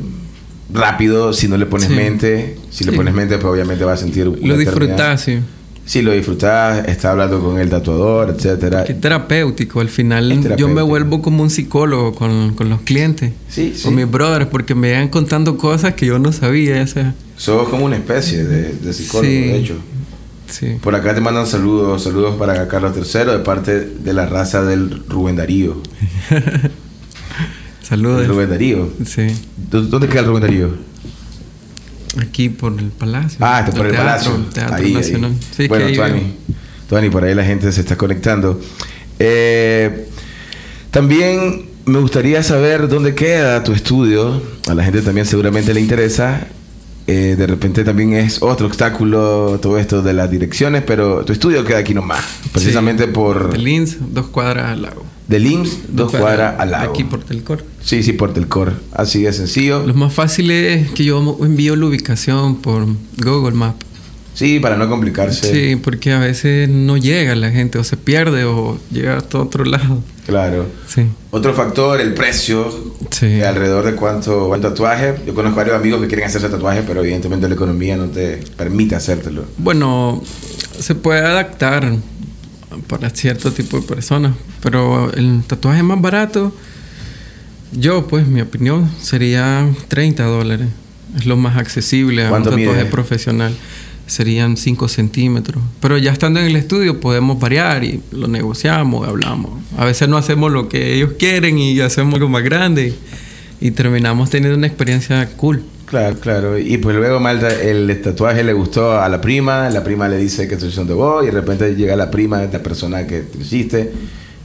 rápido 0.71 1.33
si 1.33 1.47
no 1.47 1.57
le 1.57 1.65
pones 1.65 1.87
Sí. 1.87 1.93
mente. 1.95 2.57
Si 2.69 2.83
le 2.83 2.91
pones 2.91 3.15
mente, 3.15 3.37
pues 3.39 3.51
obviamente 3.51 3.83
vas 3.83 3.99
a 3.99 4.03
sentir 4.03 4.25
Lo 4.27 4.57
disfrutás, 4.57 5.21
sí. 5.21 5.39
Sí, 5.85 6.01
lo 6.01 6.11
disfrutás, 6.13 6.87
está 6.87 7.11
hablando 7.11 7.41
con 7.41 7.59
el 7.59 7.69
tatuador, 7.69 8.29
etcétera. 8.29 8.83
Qué 8.85 8.93
terapéutico. 8.93 9.81
Al 9.81 9.89
final 9.89 10.55
yo 10.55 10.67
me 10.69 10.81
vuelvo 10.81 11.21
como 11.21 11.43
un 11.43 11.49
psicólogo 11.49 12.13
con, 12.13 12.53
con 12.53 12.69
los 12.69 12.81
clientes. 12.81 13.33
Sí, 13.49 13.73
sí. 13.75 13.83
Con 13.83 13.95
mis 13.95 14.09
brothers, 14.09 14.45
porque 14.45 14.73
me 14.75 14.93
van 14.93 15.09
contando 15.09 15.57
cosas 15.57 15.95
que 15.95 16.05
yo 16.05 16.19
no 16.19 16.31
sabía. 16.31 16.75
Ya 16.75 16.87
sea. 16.87 17.15
Sos 17.35 17.67
como 17.69 17.85
una 17.85 17.97
especie 17.97 18.43
de, 18.45 18.73
de 18.73 18.93
psicólogo, 18.93 19.27
Sí. 19.29 19.39
de 19.41 19.57
hecho. 19.57 19.75
Sí. 20.47 20.77
Por 20.81 20.93
acá 20.95 21.15
te 21.15 21.21
mandan 21.21 21.47
saludos, 21.47 22.03
saludos 22.03 22.35
para 22.37 22.67
Carlos 22.67 22.91
III 22.95 23.31
de 23.31 23.39
parte 23.39 23.79
de 23.79 24.13
la 24.13 24.25
raza 24.27 24.63
del 24.63 25.03
Rubén 25.09 25.35
Darío. 25.37 25.81
Saludos. 27.81 28.21
El 28.21 28.27
Rubén 28.29 28.49
Darío. 28.49 28.89
Sí. 29.05 29.27
¿Dó- 29.69 29.81
¿Dónde 29.81 30.07
queda 30.07 30.21
el 30.21 30.25
Rubén 30.27 30.41
Darío? 30.43 30.69
Aquí 32.19 32.49
por 32.49 32.77
el 32.77 32.89
Palacio. 32.89 33.37
Ah, 33.41 33.63
por 33.65 33.85
el, 33.85 33.93
teatro, 33.93 33.97
Palacio. 33.97 34.45
Teatro 34.53 34.75
ahí, 34.75 34.93
Nacional. 34.93 35.31
ahí. 35.31 35.39
Sí, 35.55 35.67
bueno, 35.67 35.87
que 35.87 35.93
Tuani. 35.93 36.35
Tuani, 36.89 37.09
por 37.09 37.23
ahí 37.23 37.33
la 37.33 37.45
gente 37.45 37.71
se 37.71 37.81
está 37.81 37.95
conectando. 37.95 38.59
Eh, 39.19 40.07
también 40.91 41.69
me 41.85 41.99
gustaría 41.99 42.43
saber 42.43 42.89
dónde 42.89 43.15
queda 43.15 43.63
tu 43.63 43.71
estudio. 43.71 44.41
A 44.67 44.73
la 44.73 44.83
gente 44.83 45.01
también 45.01 45.25
seguramente 45.25 45.73
le 45.73 45.79
interesa. 45.79 46.47
Eh, 47.11 47.35
de 47.35 47.45
repente 47.45 47.83
también 47.83 48.13
es 48.13 48.41
otro 48.41 48.67
obstáculo 48.67 49.59
todo 49.61 49.77
esto 49.77 50.01
de 50.01 50.13
las 50.13 50.31
direcciones, 50.31 50.81
pero 50.81 51.25
tu 51.25 51.33
estudio 51.33 51.65
queda 51.65 51.79
aquí 51.79 51.93
nomás. 51.93 52.23
Precisamente 52.53 53.05
por... 53.05 53.51
Del 53.51 53.67
INS, 53.67 53.97
dos 54.13 54.27
cuadras 54.27 54.67
al 54.67 54.83
lago. 54.83 55.05
Del 55.27 55.45
IMSS, 55.45 55.79
dos 55.89 56.11
cuadras 56.11 56.57
al 56.57 56.71
lado. 56.71 56.89
Aquí 56.89 57.03
por 57.03 57.23
Telcor. 57.23 57.65
Sí, 57.83 58.01
sí, 58.01 58.13
por 58.13 58.33
Telcor. 58.33 58.75
Así 58.93 59.23
de 59.23 59.33
sencillo. 59.33 59.85
Lo 59.85 59.93
más 59.93 60.13
fácil 60.13 60.51
es 60.51 60.91
que 60.91 61.03
yo 61.03 61.37
envío 61.41 61.75
la 61.75 61.85
ubicación 61.85 62.61
por 62.61 62.85
Google 63.17 63.57
Maps. 63.57 63.85
Sí, 64.33 64.61
para 64.61 64.77
no 64.77 64.87
complicarse. 64.87 65.51
Sí, 65.51 65.75
porque 65.75 66.13
a 66.13 66.19
veces 66.19 66.69
no 66.69 66.95
llega 66.95 67.35
la 67.35 67.51
gente 67.51 67.77
o 67.77 67.83
se 67.83 67.97
pierde 67.97 68.45
o 68.45 68.79
llega 68.89 69.17
hasta 69.17 69.39
otro 69.39 69.65
lado. 69.65 70.01
Claro. 70.25 70.65
Sí. 70.87 71.07
Otro 71.31 71.53
factor, 71.53 71.99
el 71.99 72.13
precio. 72.13 72.91
Sí. 73.09 73.27
de 73.27 73.45
alrededor 73.45 73.85
de 73.85 73.95
cuánto 73.95 74.47
cuánto 74.47 74.69
tatuaje. 74.69 75.15
Yo 75.25 75.33
conozco 75.33 75.57
varios 75.57 75.75
amigos 75.75 76.01
que 76.01 76.07
quieren 76.07 76.25
hacerse 76.27 76.49
tatuaje, 76.49 76.83
pero 76.85 77.01
evidentemente 77.01 77.47
la 77.47 77.55
economía 77.55 77.97
no 77.97 78.05
te 78.07 78.37
permite 78.55 78.95
hacértelo. 78.95 79.45
Bueno, 79.57 80.21
se 80.79 80.95
puede 80.95 81.21
adaptar 81.21 81.93
para 82.87 83.09
cierto 83.09 83.51
tipo 83.51 83.79
de 83.79 83.83
personas, 83.87 84.33
pero 84.61 85.11
el 85.13 85.43
tatuaje 85.45 85.83
más 85.83 85.99
barato, 86.01 86.53
yo 87.73 88.07
pues 88.07 88.27
mi 88.27 88.41
opinión 88.41 88.89
sería 89.01 89.67
30 89.87 90.23
dólares. 90.23 90.67
Es 91.17 91.25
lo 91.25 91.35
más 91.35 91.57
accesible 91.57 92.21
a 92.21 92.25
un 92.25 92.29
¿Cuánto 92.29 92.51
tatuaje 92.51 92.71
mide? 92.83 92.85
profesional. 92.85 93.53
Serían 94.11 94.57
5 94.57 94.89
centímetros. 94.89 95.63
Pero 95.79 95.97
ya 95.97 96.11
estando 96.11 96.41
en 96.41 96.47
el 96.47 96.57
estudio 96.57 96.99
podemos 96.99 97.39
variar 97.39 97.85
y 97.85 98.01
lo 98.11 98.27
negociamos, 98.27 99.07
hablamos. 99.07 99.51
A 99.77 99.85
veces 99.85 100.09
no 100.09 100.17
hacemos 100.17 100.51
lo 100.51 100.67
que 100.67 100.95
ellos 100.95 101.13
quieren 101.17 101.57
y 101.57 101.79
hacemos 101.79 102.15
algo 102.15 102.27
más 102.27 102.43
grande 102.43 102.93
y 103.61 103.71
terminamos 103.71 104.29
teniendo 104.29 104.57
una 104.57 104.67
experiencia 104.67 105.29
cool. 105.37 105.63
Claro, 105.85 106.19
claro. 106.19 106.57
Y 106.57 106.77
pues 106.77 106.93
luego 106.93 107.21
Malta, 107.21 107.47
el 107.53 108.01
tatuaje 108.01 108.43
le 108.43 108.51
gustó 108.51 108.99
a 108.99 109.07
la 109.07 109.21
prima, 109.21 109.69
la 109.69 109.81
prima 109.81 110.09
le 110.09 110.17
dice 110.17 110.45
que 110.45 110.55
estoy 110.55 110.85
de 110.85 110.93
vos 110.93 111.23
y 111.23 111.27
de 111.27 111.31
repente 111.31 111.73
llega 111.73 111.95
la 111.95 112.11
prima 112.11 112.39
de 112.39 112.51
la 112.51 112.61
persona 112.61 113.07
que 113.07 113.21
te 113.21 113.37
hiciste 113.37 113.93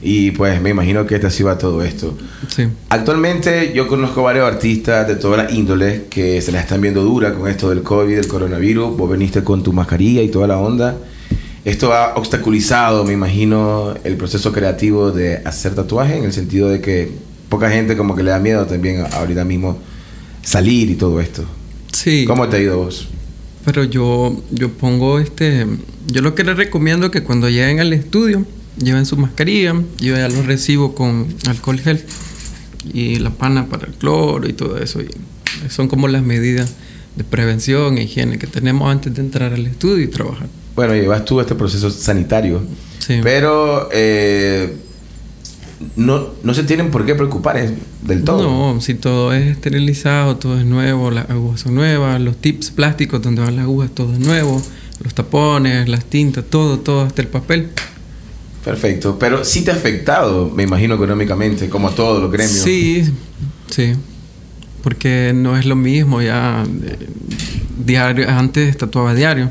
y 0.02 0.30
pues 0.32 0.60
me 0.60 0.70
imagino 0.70 1.06
que 1.06 1.18
te 1.18 1.26
así 1.26 1.42
va 1.42 1.58
todo 1.58 1.82
esto. 1.82 2.16
Sí. 2.48 2.66
Actualmente 2.88 3.72
yo 3.74 3.88
conozco 3.88 4.22
varios 4.22 4.46
artistas 4.46 5.08
de 5.08 5.16
todas 5.16 5.44
las 5.44 5.52
índoles 5.52 6.02
que 6.10 6.40
se 6.42 6.52
las 6.52 6.62
están 6.62 6.80
viendo 6.80 7.02
dura 7.02 7.34
con 7.34 7.50
esto 7.50 7.70
del 7.70 7.82
COVID, 7.82 8.14
del 8.14 8.28
coronavirus. 8.28 8.96
Vos 8.96 9.10
veniste 9.10 9.42
con 9.42 9.62
tu 9.62 9.72
mascarilla 9.72 10.22
y 10.22 10.28
toda 10.28 10.46
la 10.46 10.58
onda. 10.58 10.96
Esto 11.64 11.92
ha 11.92 12.14
obstaculizado, 12.14 13.04
me 13.04 13.12
imagino, 13.12 13.94
el 14.04 14.16
proceso 14.16 14.52
creativo 14.52 15.10
de 15.10 15.38
hacer 15.44 15.74
tatuaje 15.74 16.16
en 16.16 16.24
el 16.24 16.32
sentido 16.32 16.68
de 16.68 16.80
que 16.80 17.10
poca 17.48 17.70
gente 17.70 17.96
como 17.96 18.14
que 18.14 18.22
le 18.22 18.30
da 18.30 18.38
miedo 18.38 18.66
también 18.66 19.04
ahorita 19.12 19.44
mismo 19.44 19.78
salir 20.42 20.90
y 20.90 20.94
todo 20.94 21.20
esto. 21.20 21.44
Sí. 21.92 22.24
¿Cómo 22.24 22.48
te 22.48 22.58
ha 22.58 22.60
ido 22.60 22.78
vos? 22.78 23.08
Pero 23.64 23.82
yo, 23.82 24.40
yo 24.52 24.70
pongo 24.70 25.18
este. 25.18 25.66
Yo 26.06 26.22
lo 26.22 26.36
que 26.36 26.44
les 26.44 26.56
recomiendo 26.56 27.06
es 27.06 27.12
que 27.12 27.24
cuando 27.24 27.48
lleguen 27.48 27.80
al 27.80 27.92
estudio, 27.92 28.46
lleven 28.78 29.06
su 29.06 29.16
mascarilla. 29.16 29.74
Yo 29.98 30.16
ya 30.16 30.28
lo 30.28 30.42
recibo 30.42 30.94
con 30.94 31.26
alcohol 31.46 31.78
gel 31.80 32.04
y 32.92 33.16
la 33.16 33.30
pana 33.30 33.66
para 33.66 33.86
el 33.86 33.94
cloro 33.94 34.48
y 34.48 34.52
todo 34.52 34.78
eso. 34.78 35.00
Y 35.00 35.08
son 35.70 35.88
como 35.88 36.08
las 36.08 36.22
medidas 36.22 36.74
de 37.16 37.24
prevención 37.24 37.98
e 37.98 38.02
higiene 38.04 38.38
que 38.38 38.46
tenemos 38.46 38.90
antes 38.90 39.14
de 39.14 39.20
entrar 39.22 39.52
al 39.52 39.66
estudio 39.66 40.04
y 40.04 40.08
trabajar. 40.08 40.48
Bueno, 40.74 40.94
llevas 40.94 41.24
tú 41.24 41.40
este 41.40 41.54
proceso 41.54 41.90
sanitario, 41.90 42.60
Sí. 42.98 43.20
pero 43.22 43.88
eh, 43.92 44.76
no, 45.96 46.28
no 46.42 46.54
se 46.54 46.64
tienen 46.64 46.90
por 46.90 47.06
qué 47.06 47.14
preocupar 47.14 47.56
del 48.02 48.24
todo. 48.24 48.42
No, 48.74 48.80
si 48.80 48.94
todo 48.94 49.32
es 49.32 49.46
esterilizado, 49.46 50.36
todo 50.36 50.58
es 50.58 50.66
nuevo, 50.66 51.10
las 51.10 51.30
agujas 51.30 51.60
son 51.60 51.74
nuevas, 51.74 52.20
los 52.20 52.36
tips 52.36 52.70
plásticos 52.70 53.22
donde 53.22 53.42
van 53.42 53.56
las 53.56 53.64
agujas, 53.64 53.90
todo 53.94 54.12
es 54.12 54.18
nuevo, 54.18 54.60
los 55.02 55.14
tapones, 55.14 55.88
las 55.88 56.04
tintas, 56.04 56.44
todo, 56.50 56.78
todo, 56.80 57.02
hasta 57.02 57.22
el 57.22 57.28
papel. 57.28 57.68
Perfecto, 58.66 59.16
pero 59.16 59.44
sí 59.44 59.62
te 59.62 59.70
ha 59.70 59.74
afectado, 59.74 60.50
me 60.50 60.64
imagino, 60.64 60.96
económicamente, 60.96 61.68
como 61.68 61.90
todos 61.90 62.20
los 62.20 62.32
gremios. 62.32 62.58
Sí, 62.58 63.04
sí. 63.70 63.92
Porque 64.82 65.30
no 65.32 65.56
es 65.56 65.66
lo 65.66 65.76
mismo 65.76 66.20
ya. 66.20 66.64
eh, 66.84 66.98
Diario, 67.78 68.28
antes 68.28 68.76
tatuaba 68.76 69.14
diario. 69.14 69.50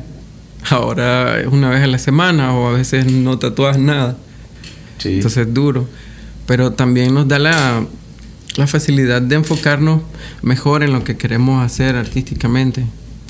Ahora 0.70 1.40
es 1.40 1.48
una 1.48 1.70
vez 1.70 1.82
a 1.82 1.88
la 1.88 1.98
semana 1.98 2.54
o 2.54 2.68
a 2.68 2.74
veces 2.74 3.06
no 3.10 3.40
tatuas 3.40 3.78
nada. 3.80 4.18
Sí. 4.98 5.14
Entonces 5.14 5.48
es 5.48 5.54
duro. 5.54 5.88
Pero 6.46 6.74
también 6.74 7.14
nos 7.14 7.26
da 7.26 7.40
la, 7.40 7.86
la 8.58 8.68
facilidad 8.68 9.22
de 9.22 9.36
enfocarnos 9.36 10.02
mejor 10.42 10.84
en 10.84 10.92
lo 10.92 11.06
que 11.06 11.16
queremos 11.16 11.64
hacer 11.64 11.96
artísticamente. 11.96 12.84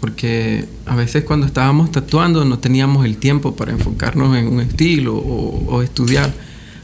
Porque 0.05 0.65
a 0.85 0.95
veces 0.95 1.23
cuando 1.23 1.47
estábamos 1.47 1.91
tatuando 1.91 2.45
no 2.45 2.59
teníamos 2.59 3.05
el 3.05 3.17
tiempo 3.17 3.55
para 3.55 3.71
enfocarnos 3.71 4.37
en 4.37 4.47
un 4.47 4.61
estilo 4.61 5.15
o, 5.15 5.65
o 5.67 5.81
estudiar. 5.81 6.31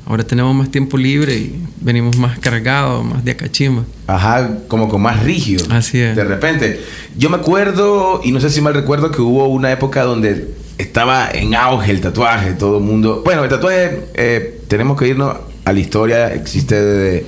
Ahora 0.07 0.23
tenemos 0.23 0.55
más 0.55 0.71
tiempo 0.71 0.97
libre 0.97 1.35
y 1.35 1.55
venimos 1.81 2.17
más 2.17 2.39
cargados, 2.39 3.05
más 3.05 3.23
de 3.23 3.29
acachimba. 3.29 3.83
Ajá, 4.07 4.57
como 4.67 4.89
con 4.89 5.03
más 5.03 5.21
rígido. 5.21 5.67
Así 5.69 5.99
es. 5.99 6.15
De 6.15 6.23
repente. 6.23 6.81
Yo 7.15 7.29
me 7.29 7.37
acuerdo, 7.37 8.21
y 8.23 8.31
no 8.31 8.39
sé 8.39 8.49
si 8.49 8.59
mal 8.59 8.73
recuerdo, 8.73 9.11
que 9.11 9.21
hubo 9.21 9.45
una 9.49 9.71
época 9.71 10.01
donde 10.01 10.55
estaba 10.79 11.29
en 11.29 11.53
auge 11.53 11.91
el 11.91 12.01
tatuaje, 12.01 12.53
todo 12.53 12.79
el 12.79 12.83
mundo. 12.83 13.21
Bueno, 13.23 13.43
el 13.43 13.51
tatuaje, 13.51 13.99
eh, 14.15 14.61
tenemos 14.67 14.97
que 14.97 15.09
irnos 15.09 15.37
a 15.63 15.71
la 15.71 15.79
historia, 15.79 16.33
existe 16.33 16.81
desde, 16.81 17.25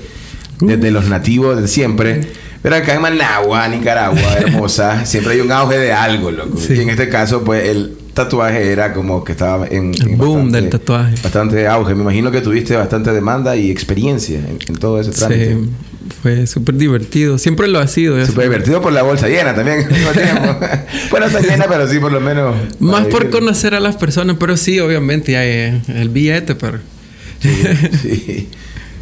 desde 0.60 0.90
los 0.90 1.08
nativos, 1.08 1.62
de 1.62 1.68
siempre. 1.68 2.22
Pero 2.64 2.78
acá 2.78 2.96
en 2.96 3.02
Managua, 3.02 3.68
Nicaragua, 3.68 4.38
hermosa, 4.40 5.06
siempre 5.06 5.34
hay 5.34 5.42
un 5.42 5.52
auge 5.52 5.78
de 5.78 5.92
algo, 5.92 6.32
loco. 6.32 6.58
Sí. 6.58 6.74
Y 6.76 6.80
en 6.80 6.90
este 6.90 7.10
caso, 7.10 7.44
pues 7.44 7.68
el 7.68 7.98
tatuaje 8.14 8.72
era 8.72 8.94
como 8.94 9.24
que 9.24 9.34
estaba 9.34 9.68
en. 9.68 9.94
El 9.94 10.12
en 10.12 10.18
boom 10.18 10.50
del 10.50 10.70
tatuaje. 10.70 11.16
Bastante 11.22 11.68
auge. 11.68 11.94
Me 11.94 12.04
imagino 12.04 12.32
que 12.32 12.40
tuviste 12.40 12.76
bastante 12.78 13.12
demanda 13.12 13.56
y 13.58 13.70
experiencia 13.70 14.40
en, 14.40 14.60
en 14.66 14.76
todo 14.76 15.02
ese 15.02 15.12
trámite. 15.12 15.56
Sí, 15.56 15.70
fue 16.22 16.48
súper 16.48 16.76
divertido. 16.76 17.38
Siempre 17.38 17.68
lo 17.68 17.80
ha 17.80 17.88
sido. 17.88 18.26
Súper 18.26 18.46
divertido 18.46 18.82
por 18.82 18.94
la 18.94 19.04
bolsa 19.04 19.28
llena 19.28 19.54
también 19.54 19.86
bueno, 21.12 21.26
está 21.26 21.42
llena, 21.42 21.66
pero 21.68 21.86
sí, 21.88 22.00
por 22.00 22.14
lo 22.14 22.22
menos. 22.22 22.56
Más 22.80 23.08
por 23.08 23.30
conocer 23.30 23.76
a 23.76 23.82
las 23.82 23.98
personas, 23.98 24.38
pero 24.40 24.56
sí, 24.56 24.80
obviamente 24.80 25.36
hay 25.36 25.82
el 25.88 26.10
billete, 26.10 26.56
pero... 26.56 26.80
Sí, 27.42 27.50
sí. 28.02 28.50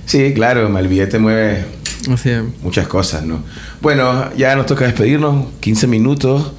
Sí, 0.07 0.33
claro, 0.33 0.77
el 0.77 0.87
billete 0.87 1.19
mueve 1.19 1.63
O 2.09 2.17
sea, 2.17 2.43
muchas 2.63 2.87
cosas, 2.87 3.23
¿no? 3.23 3.43
Bueno, 3.81 4.31
ya 4.35 4.55
nos 4.55 4.65
toca 4.65 4.85
despedirnos, 4.85 5.47
15 5.59 5.87
minutos. 5.87 6.51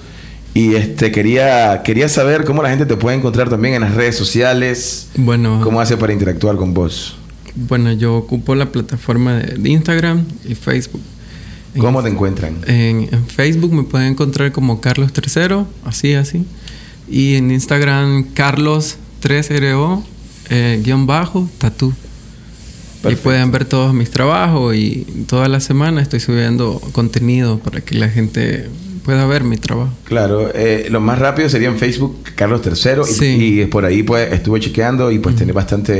Y 0.54 0.74
este 0.74 1.10
quería, 1.10 1.82
quería 1.82 2.08
saber 2.10 2.44
cómo 2.44 2.62
la 2.62 2.68
gente 2.68 2.84
te 2.84 2.96
puede 2.96 3.16
encontrar 3.16 3.48
también 3.48 3.74
en 3.74 3.80
las 3.80 3.94
redes 3.94 4.16
sociales. 4.16 5.08
bueno, 5.16 5.60
¿Cómo 5.64 5.80
hace 5.80 5.96
para 5.96 6.12
interactuar 6.12 6.56
con 6.56 6.74
vos? 6.74 7.16
bueno, 7.54 7.92
yo 7.92 8.16
ocupo 8.16 8.54
la 8.54 8.70
plataforma 8.72 9.34
de, 9.34 9.68
Instagram 9.70 10.24
y 10.48 10.54
Facebook. 10.54 11.02
En- 11.74 11.80
¿Cómo 11.82 12.02
te 12.02 12.08
encuentran? 12.10 12.56
En, 12.66 13.08
en 13.12 13.26
Facebook 13.26 13.72
me 13.72 13.82
pueden 13.82 14.08
encontrar 14.08 14.52
como 14.52 14.80
Carlos 14.80 15.10
III, 15.14 15.64
así, 15.84 16.14
así. 16.14 16.44
Y 17.08 17.34
en 17.36 17.50
Instagram, 17.50 18.24
Carlos 18.34 18.96
3RO, 19.22 20.02
eh, 20.50 20.80
guion 20.84 21.06
bajo, 21.06 21.48
tatú. 21.58 21.92
Y 23.10 23.16
pueden 23.16 23.50
ver 23.50 23.64
todos 23.64 23.92
mis 23.94 24.10
trabajos 24.10 24.74
y 24.76 25.06
toda 25.26 25.48
la 25.48 25.60
semana 25.60 26.00
estoy 26.02 26.20
subiendo 26.20 26.80
contenido 26.92 27.58
para 27.58 27.80
que 27.80 27.96
la 27.96 28.08
gente 28.08 28.68
pueda 29.04 29.26
ver 29.26 29.42
mi 29.42 29.56
trabajo. 29.56 29.90
Claro, 30.04 30.50
eh, 30.54 30.86
lo 30.88 31.00
más 31.00 31.18
rápido 31.18 31.48
sería 31.48 31.68
en 31.68 31.76
Facebook 31.78 32.16
Carlos 32.36 32.60
III 32.64 33.02
y, 33.02 33.12
Sí. 33.14 33.60
y 33.62 33.66
por 33.66 33.84
ahí 33.84 34.04
pues 34.04 34.32
estuve 34.32 34.60
chequeando 34.60 35.10
y 35.10 35.18
pues 35.18 35.34
tenés 35.34 35.54
bastante 35.54 35.92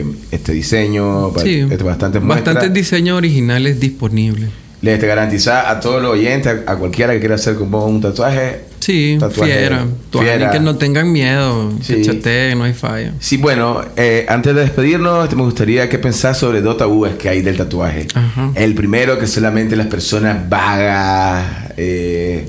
eh, 0.00 0.04
este 0.30 0.52
diseño, 0.52 1.32
Sí, 1.42 1.66
este, 1.68 1.82
bastantes 1.82 2.24
bastantes 2.24 2.72
diseños 2.72 3.16
originales 3.18 3.80
disponibles. 3.80 4.50
Les 4.80 5.00
te 5.00 5.08
garantiza 5.08 5.68
a 5.68 5.80
todos 5.80 6.00
los 6.00 6.12
oyentes, 6.12 6.60
a, 6.66 6.72
a 6.72 6.76
cualquiera 6.76 7.12
que 7.12 7.18
quiera 7.18 7.34
hacer 7.34 7.56
con 7.56 7.68
vos 7.72 7.90
un 7.90 8.00
tatuaje. 8.00 8.60
Sí, 8.88 9.18
fiera. 9.32 9.86
Fiera. 10.10 10.50
que 10.50 10.60
no 10.60 10.76
tengan 10.76 11.12
miedo, 11.12 11.74
Sí. 11.82 11.96
que 11.96 12.02
chateen, 12.02 12.56
no 12.56 12.64
hay 12.64 12.72
falla. 12.72 13.12
Sí, 13.20 13.36
bueno, 13.36 13.82
eh, 13.96 14.24
antes 14.30 14.54
de 14.54 14.62
despedirnos, 14.62 15.24
este, 15.24 15.36
me 15.36 15.42
gustaría 15.42 15.90
que 15.90 15.98
pensás 15.98 16.38
sobre 16.38 16.62
dos 16.62 16.78
tabúes 16.78 17.16
que 17.16 17.28
hay 17.28 17.42
del 17.42 17.58
tatuaje. 17.58 18.06
Ajá. 18.14 18.50
El 18.54 18.74
primero, 18.74 19.18
que 19.18 19.26
solamente 19.26 19.76
las 19.76 19.88
personas 19.88 20.48
vagas, 20.48 21.70
eh, 21.76 22.48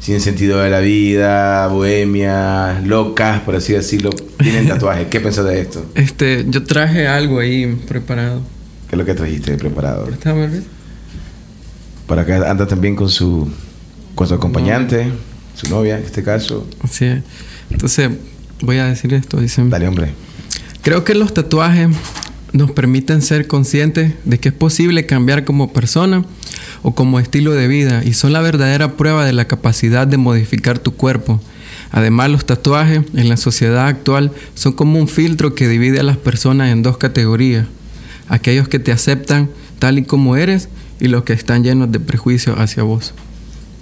sin 0.00 0.18
sentido 0.22 0.60
de 0.60 0.70
la 0.70 0.80
vida, 0.80 1.66
bohemias, 1.66 2.82
locas, 2.86 3.40
por 3.40 3.54
así 3.56 3.74
decirlo, 3.74 4.08
tienen 4.38 4.66
tatuaje. 4.68 5.08
¿Qué 5.08 5.20
pensás 5.20 5.44
de 5.44 5.60
esto? 5.60 5.84
Este, 5.94 6.46
yo 6.48 6.64
traje 6.64 7.06
algo 7.06 7.38
ahí 7.40 7.66
preparado. 7.86 8.40
¿Qué 8.88 8.94
es 8.94 8.98
lo 8.98 9.04
que 9.04 9.12
trajiste 9.12 9.58
preparado? 9.58 10.08
Para 12.06 12.22
acá 12.22 12.50
anda 12.50 12.66
también 12.66 12.96
con 12.96 13.10
su 13.10 13.46
con 14.14 14.26
su 14.26 14.32
acompañante, 14.32 15.08
su 15.56 15.68
novia 15.68 15.98
en 15.98 16.04
este 16.04 16.22
caso. 16.22 16.66
Es. 16.84 17.02
Entonces, 17.70 18.10
voy 18.60 18.78
a 18.78 18.86
decir 18.86 19.12
esto, 19.14 19.40
dicen. 19.40 19.70
Dale, 19.70 19.88
hombre. 19.88 20.12
Creo 20.82 21.02
que 21.02 21.14
los 21.14 21.34
tatuajes 21.34 21.88
nos 22.52 22.70
permiten 22.70 23.22
ser 23.22 23.46
conscientes 23.48 24.12
de 24.24 24.38
que 24.38 24.50
es 24.50 24.54
posible 24.54 25.06
cambiar 25.06 25.44
como 25.44 25.72
persona 25.72 26.24
o 26.82 26.94
como 26.94 27.18
estilo 27.18 27.52
de 27.52 27.68
vida 27.68 28.02
y 28.04 28.12
son 28.12 28.32
la 28.32 28.40
verdadera 28.40 28.96
prueba 28.96 29.24
de 29.24 29.32
la 29.32 29.46
capacidad 29.46 30.06
de 30.06 30.16
modificar 30.16 30.78
tu 30.78 30.94
cuerpo. 30.94 31.40
Además, 31.90 32.30
los 32.30 32.46
tatuajes 32.46 33.02
en 33.14 33.28
la 33.28 33.36
sociedad 33.36 33.86
actual 33.86 34.32
son 34.54 34.72
como 34.72 34.98
un 34.98 35.08
filtro 35.08 35.54
que 35.54 35.68
divide 35.68 36.00
a 36.00 36.04
las 36.04 36.16
personas 36.16 36.70
en 36.70 36.82
dos 36.82 36.98
categorías. 36.98 37.66
Aquellos 38.28 38.68
que 38.68 38.78
te 38.78 38.92
aceptan 38.92 39.50
tal 39.78 39.98
y 39.98 40.04
como 40.04 40.36
eres 40.36 40.68
y 41.00 41.08
los 41.08 41.24
que 41.24 41.32
están 41.32 41.62
llenos 41.64 41.92
de 41.92 42.00
prejuicios 42.00 42.58
hacia 42.58 42.82
vos. 42.82 43.14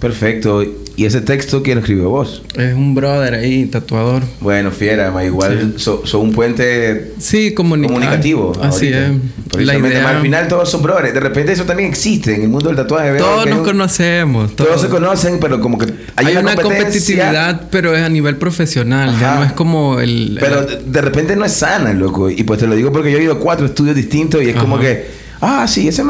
Perfecto. 0.05 0.63
¿Y 0.97 1.05
ese 1.05 1.19
texto 1.19 1.63
quién 1.63 1.79
escribió 1.79 2.11
vos? 2.11 2.43
Es 2.55 2.75
un 2.75 2.93
brother 2.93 3.33
ahí, 3.33 3.65
tatuador. 3.65 4.21
Bueno, 4.39 4.69
fiera, 4.69 5.09
ma, 5.09 5.25
igual 5.25 5.73
son 5.77 6.21
un 6.21 6.31
puente 6.31 7.13
sí, 7.17 7.55
comunicativo. 7.55 8.53
Así 8.61 8.89
es. 8.89 9.09
La 9.57 9.75
idea... 9.75 10.07
al 10.07 10.21
final 10.21 10.47
todos 10.47 10.69
son 10.69 10.83
brothers. 10.83 11.11
De 11.11 11.19
repente 11.19 11.53
eso 11.53 11.63
también 11.63 11.89
existe 11.89 12.35
en 12.35 12.43
el 12.43 12.49
mundo 12.49 12.67
del 12.67 12.77
tatuaje. 12.77 13.17
Todos 13.17 13.47
nos 13.47 13.67
conocemos. 13.67 14.55
Todos. 14.55 14.79
se 14.79 14.89
conocen, 14.89 15.39
pero 15.39 15.59
como 15.59 15.79
que 15.79 15.91
hay, 16.15 16.37
una, 16.37 16.55
competitividad, 16.55 17.63
pero 17.71 17.95
es 17.95 18.03
a 18.03 18.09
nivel 18.09 18.37
profesional. 18.37 19.17
Ya 19.19 19.35
no 19.35 19.43
es 19.43 19.53
como 19.53 19.99
el... 19.99 20.37
Pero 20.39 20.61
de 20.65 21.01
repente 21.01 21.35
no 21.35 21.45
es 21.45 21.53
sana, 21.53 21.93
loco. 21.93 22.29
Y 22.29 22.43
pues 22.43 22.59
te 22.59 22.67
lo 22.67 22.75
digo 22.75 22.91
porque 22.91 23.11
yo 23.11 23.17
he 23.17 23.23
ido 23.23 23.33
a 23.33 23.39
cuatro 23.39 23.65
estudios 23.65 23.95
distintos 23.95 24.43
y 24.43 24.49
es 24.49 24.55
como 24.55 24.77
que... 24.77 25.25
Ah, 25.41 25.67
sí, 25.67 25.87
ese 25.87 26.03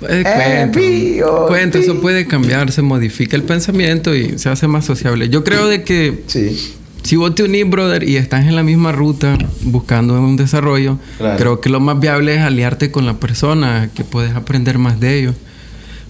más 0.00 0.10
es 0.10 0.26
eh, 0.26 1.22
cuento, 1.48 1.78
eso 1.78 2.00
puede 2.00 2.26
cambiar, 2.26 2.70
se 2.72 2.82
modifica 2.82 3.36
el 3.36 3.42
pensamiento 3.42 4.14
y 4.14 4.38
se 4.38 4.48
hace 4.48 4.68
más 4.68 4.84
sociable. 4.84 5.28
Yo 5.28 5.44
creo 5.44 5.66
de 5.66 5.82
que 5.82 6.22
si 7.02 7.16
vos 7.16 7.34
te 7.34 7.42
unís, 7.42 7.68
brother, 7.68 8.02
y 8.02 8.16
estás 8.16 8.46
en 8.46 8.54
la 8.54 8.62
misma 8.62 8.92
ruta 8.92 9.38
buscando 9.62 10.14
un 10.20 10.36
desarrollo, 10.36 10.98
creo 11.36 11.60
que 11.60 11.70
lo 11.70 11.80
más 11.80 11.98
viable 12.00 12.34
es 12.34 12.40
aliarte 12.40 12.90
con 12.90 13.06
la 13.06 13.14
persona, 13.14 13.90
que 13.94 14.04
puedes 14.04 14.34
aprender 14.34 14.78
más 14.78 15.00
de 15.00 15.18
ellos. 15.18 15.34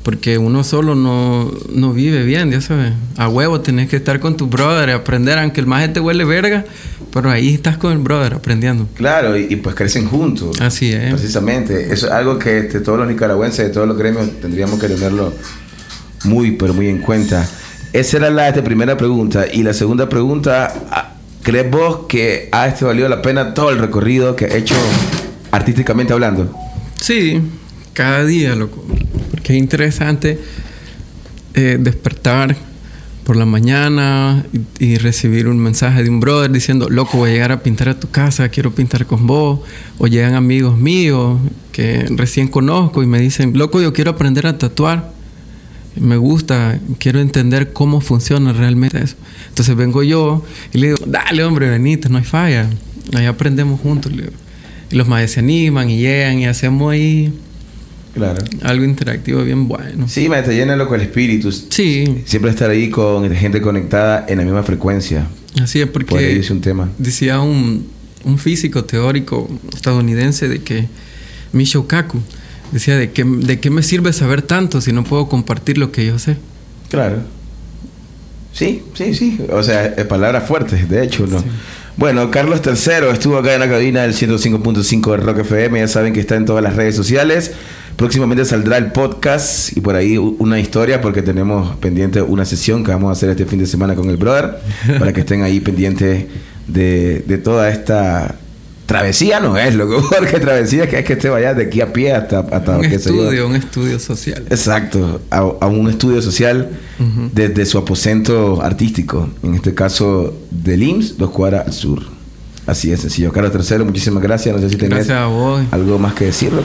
Porque 0.03 0.39
uno 0.39 0.65
solo 0.65 0.95
no, 0.95 1.53
no 1.71 1.93
vive 1.93 2.25
bien, 2.25 2.51
ya 2.51 2.61
sabes. 2.61 2.95
A 3.17 3.29
huevo 3.29 3.61
tenés 3.61 3.91
que 3.91 3.97
estar 3.97 4.21
con 4.21 4.37
tu 4.37 4.47
brother, 4.47 4.91
aprender, 4.91 5.39
aunque 5.39 5.61
el 5.61 5.67
más 5.67 5.93
te 5.93 6.01
huele 6.01 6.25
verga, 6.25 6.65
pero 7.13 7.31
ahí 7.31 7.55
estás 7.55 7.77
con 7.77 7.93
el 7.93 7.99
brother 7.99 8.35
aprendiendo. 8.35 8.87
Claro, 8.95 9.37
y, 9.37 9.57
pues 9.57 9.75
crecen 9.75 10.07
juntos. 10.07 10.61
Así 10.61 10.93
es. 10.93 11.13
Precisamente. 11.13 11.93
Eso 11.93 12.07
es 12.07 12.13
algo 12.13 12.39
que 12.39 12.59
este, 12.59 12.81
todos 12.81 12.99
los 12.99 13.09
nicaragüenses 13.09 13.67
de 13.67 13.73
todos 13.73 13.89
los 13.89 13.97
gremios 13.97 14.29
tendríamos 14.41 14.79
que 14.79 14.89
tenerlo 14.89 15.33
muy, 16.25 16.53
pero 16.53 16.75
muy 16.75 16.89
en 16.89 16.99
cuenta. 16.99 17.49
Esa 17.93 18.19
era 18.19 18.31
la 18.31 18.49
este, 18.49 18.63
primera 18.63 18.97
pregunta. 18.97 19.47
Y 19.51 19.63
la 19.63 19.73
segunda 19.73 20.09
pregunta, 20.09 20.73
ah, 20.91 21.15
¿crees 21.43 21.71
vos 21.71 22.07
que 22.09 22.49
ha 22.53 22.69
este 22.69 22.85
valido 22.85 23.09
la 23.09 23.23
pena 23.23 23.55
todo 23.55 23.71
el 23.71 23.79
recorrido 23.79 24.37
que 24.37 24.47
ha 24.47 24.55
hecho 24.55 24.75
artísticamente 25.51 26.13
hablando? 26.13 26.55
Sí, 27.01 27.41
cada 27.95 28.25
día, 28.25 28.55
loco. 28.55 28.85
Porque 29.31 29.55
es 29.55 29.59
interesante 29.59 30.39
eh, 31.55 31.79
despertar 31.81 32.55
por 33.29 33.37
la 33.37 33.45
mañana 33.45 34.43
y, 34.79 34.97
recibir 34.97 35.49
un 35.49 35.59
mensaje 35.59 36.03
de 36.03 36.09
un 36.09 36.19
brother 36.19 36.51
diciendo, 36.51 36.89
loco, 36.89 37.19
voy 37.19 37.29
a 37.29 37.33
llegar 37.35 37.53
a 37.53 37.63
pintar 37.63 37.91
a 37.91 38.01
tu 38.01 38.09
casa, 38.09 38.49
quiero 38.49 38.75
pintar 38.75 39.05
con 39.05 39.27
vos. 39.27 39.61
O 39.99 40.07
llegan 40.07 40.35
amigos 40.35 40.79
míos 40.79 41.39
que 41.71 42.07
recién 42.09 42.49
conozco 42.49 43.03
y 43.03 43.07
me 43.07 43.21
dicen, 43.21 43.53
loco, 43.59 43.83
yo 43.83 43.93
quiero 43.93 44.13
aprender 44.13 44.47
a 44.47 44.57
tatuar. 44.57 45.13
Me 45.95 46.17
gusta, 46.17 46.81
quiero 46.97 47.21
entender 47.21 47.75
cómo 47.75 48.01
funciona 48.01 48.55
realmente 48.55 49.05
eso. 49.05 49.17
Entonces 49.51 49.77
vengo 49.77 50.03
yo 50.03 50.43
y 50.73 50.79
le 50.79 50.87
digo, 50.87 51.05
dale 51.07 51.45
hombre, 51.45 51.69
venite, 51.69 52.09
no 52.09 52.17
hay 52.17 52.25
falla. 52.25 52.71
Ahí 53.15 53.27
aprendemos 53.27 53.79
juntos. 53.79 54.11
Y 54.91 54.97
los 54.97 55.07
maestros 55.07 55.35
se 55.35 55.41
animan 55.41 55.91
y 55.91 55.99
llegan 55.99 56.39
y 56.39 56.47
hacemos 56.47 56.91
ahí 56.91 57.35
Claro. 58.19 58.45
Algo 58.63 58.85
interactivo 58.85 59.43
bien 59.45 59.69
bueno. 59.69 60.09
Sí, 60.09 60.29
me 60.29 60.43
te 60.43 60.55
llena 60.55 60.77
loco 60.77 60.95
el 60.95 61.03
espíritu. 61.03 61.51
Sí. 61.53 62.23
Siempre 62.25 62.51
estar 62.51 62.71
ahí 62.71 62.91
con 62.91 63.31
gente 63.35 63.61
conectada 63.61 64.27
en 64.29 64.39
la 64.39 64.45
misma 64.45 64.63
frecuencia. 64.63 65.27
Así 65.61 65.81
es, 65.81 65.89
porque 65.89 66.41
un 66.51 66.61
tema. 66.61 66.89
decía 66.99 67.41
un, 67.41 67.87
un 68.25 68.39
físico 68.39 68.85
teórico 68.85 69.49
estadounidense 69.75 70.49
de 70.49 70.61
que 70.63 70.87
Michio 71.53 71.87
Kaku 71.87 72.21
decía 72.73 72.97
de 72.97 73.11
que 73.11 73.25
de 73.25 73.59
qué 73.61 73.71
me 73.71 73.83
sirve 73.83 74.13
saber 74.13 74.43
tanto 74.43 74.81
si 74.81 74.93
no 74.93 75.05
puedo 75.05 75.29
compartir 75.29 75.79
lo 75.79 75.91
que 75.93 76.07
yo 76.07 76.19
sé. 76.19 76.37
Claro. 76.91 77.23
Sí, 78.53 78.83
sí, 78.95 79.15
sí. 79.15 79.39
O 79.53 79.63
sea, 79.63 79.87
es 79.87 80.05
palabras 80.07 80.47
fuertes, 80.47 80.89
de 80.89 81.05
hecho, 81.05 81.27
¿no? 81.27 81.43
Bueno, 81.97 82.31
Carlos 82.31 82.61
III 82.65 83.09
estuvo 83.13 83.37
acá 83.39 83.55
en 83.55 83.61
la 83.61 83.69
cabina 83.69 84.03
del 84.03 84.15
105.5 84.15 85.11
de 85.11 85.17
Rock 85.17 85.39
FM. 85.41 85.81
Ya 85.81 85.89
saben 85.89 86.13
que 86.13 86.21
está 86.21 86.37
en 86.37 86.45
todas 86.45 86.63
las 86.63 86.77
redes 86.77 86.95
sociales. 86.95 87.53
Próximamente 87.99 88.45
saldrá 88.45 88.77
el 88.77 88.93
podcast 88.93 89.77
y 89.77 89.81
por 89.81 89.97
ahí 89.97 90.17
una 90.19 90.61
historia 90.61 91.01
porque 91.01 91.21
tenemos 91.21 91.75
pendiente 91.79 92.23
una 92.23 92.45
sesión 92.45 92.85
que 92.85 92.93
vamos 92.93 93.09
a 93.09 93.13
hacer 93.13 93.31
este 93.31 93.45
fin 93.45 93.59
de 93.59 93.67
semana 93.67 93.97
con 93.97 94.09
el 94.09 94.17
brother 94.17 94.61
para 95.01 95.13
que 95.13 95.21
estén 95.21 95.43
ahí 95.43 95.59
pendientes 95.69 96.27
de, 96.69 97.25
de 97.27 97.39
toda 97.39 97.69
esta 97.71 98.37
travesía 98.87 99.41
no 99.41 99.59
es 99.59 99.75
lo 99.75 99.89
que 99.89 99.97
porque 100.17 100.39
travesía 100.39 100.85
es 100.85 100.91
que 100.91 101.01
es 101.01 101.05
que 101.05 101.15
esté 101.15 101.29
vaya 101.29 101.55
de 101.55 101.65
aquí 101.65 101.81
a 101.81 101.93
pie 101.93 102.13
hasta, 102.13 102.39
hasta 102.39 102.79
un 102.79 102.85
estudio, 102.85 103.49
un 103.49 103.57
estudio 103.57 103.99
social. 103.99 104.45
Exacto, 104.49 105.21
a, 105.31 105.67
un 105.67 105.91
estudio 105.91 106.23
social 106.23 106.71
desde 107.33 107.67
su 107.67 107.79
aposento 107.79 108.63
artístico, 108.63 109.29
en 109.43 109.55
este 109.55 109.75
caso 109.75 110.39
del 110.53 110.85
IMSS, 110.85 111.19
dos 111.19 111.31
cuadras 111.31 111.67
al 111.67 111.73
sur. 111.73 112.03
Así 112.65 112.93
es 112.93 113.01
sencillo. 113.01 113.33
Carlos 113.33 113.51
Tercero, 113.51 113.85
muchísimas 113.85 114.23
gracias. 114.23 114.55
No 114.55 114.61
sé 114.61 114.71
si 114.71 114.77
tenés 114.77 115.11
algo 115.11 115.99
más 115.99 116.15
que 116.15 116.27
decirlo. 116.27 116.63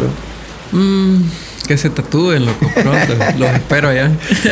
Mm, 0.72 1.22
que 1.68 1.78
se 1.78 1.90
tatúen, 1.90 2.46
loco, 2.46 2.70
pronto. 2.74 3.14
Los 3.38 3.50
espero 3.52 3.90
allá. 3.90 4.12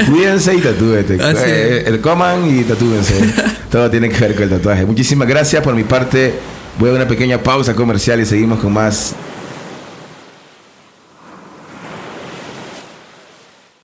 Cuídense 0.10 0.56
y 0.56 0.62
tatúense. 0.62 1.18
Eh, 1.46 1.84
el 1.88 2.02
coman 2.02 2.48
y 2.50 2.64
tatúense. 2.64 3.14
Todo 3.72 3.90
tiene 3.90 4.10
que 4.10 4.20
ver 4.20 4.34
con 4.36 4.44
el 4.44 4.50
tatuaje. 4.50 4.86
Muchísimas 4.86 5.28
gracias 5.28 5.64
por 5.64 5.74
mi 5.74 5.84
parte. 5.84 6.34
Voy 6.78 6.90
a 6.90 6.94
una 6.94 7.08
pequeña 7.08 7.38
pausa 7.38 7.74
comercial 7.74 8.20
y 8.20 8.26
seguimos 8.26 8.60
con 8.60 8.74
más 8.74 9.14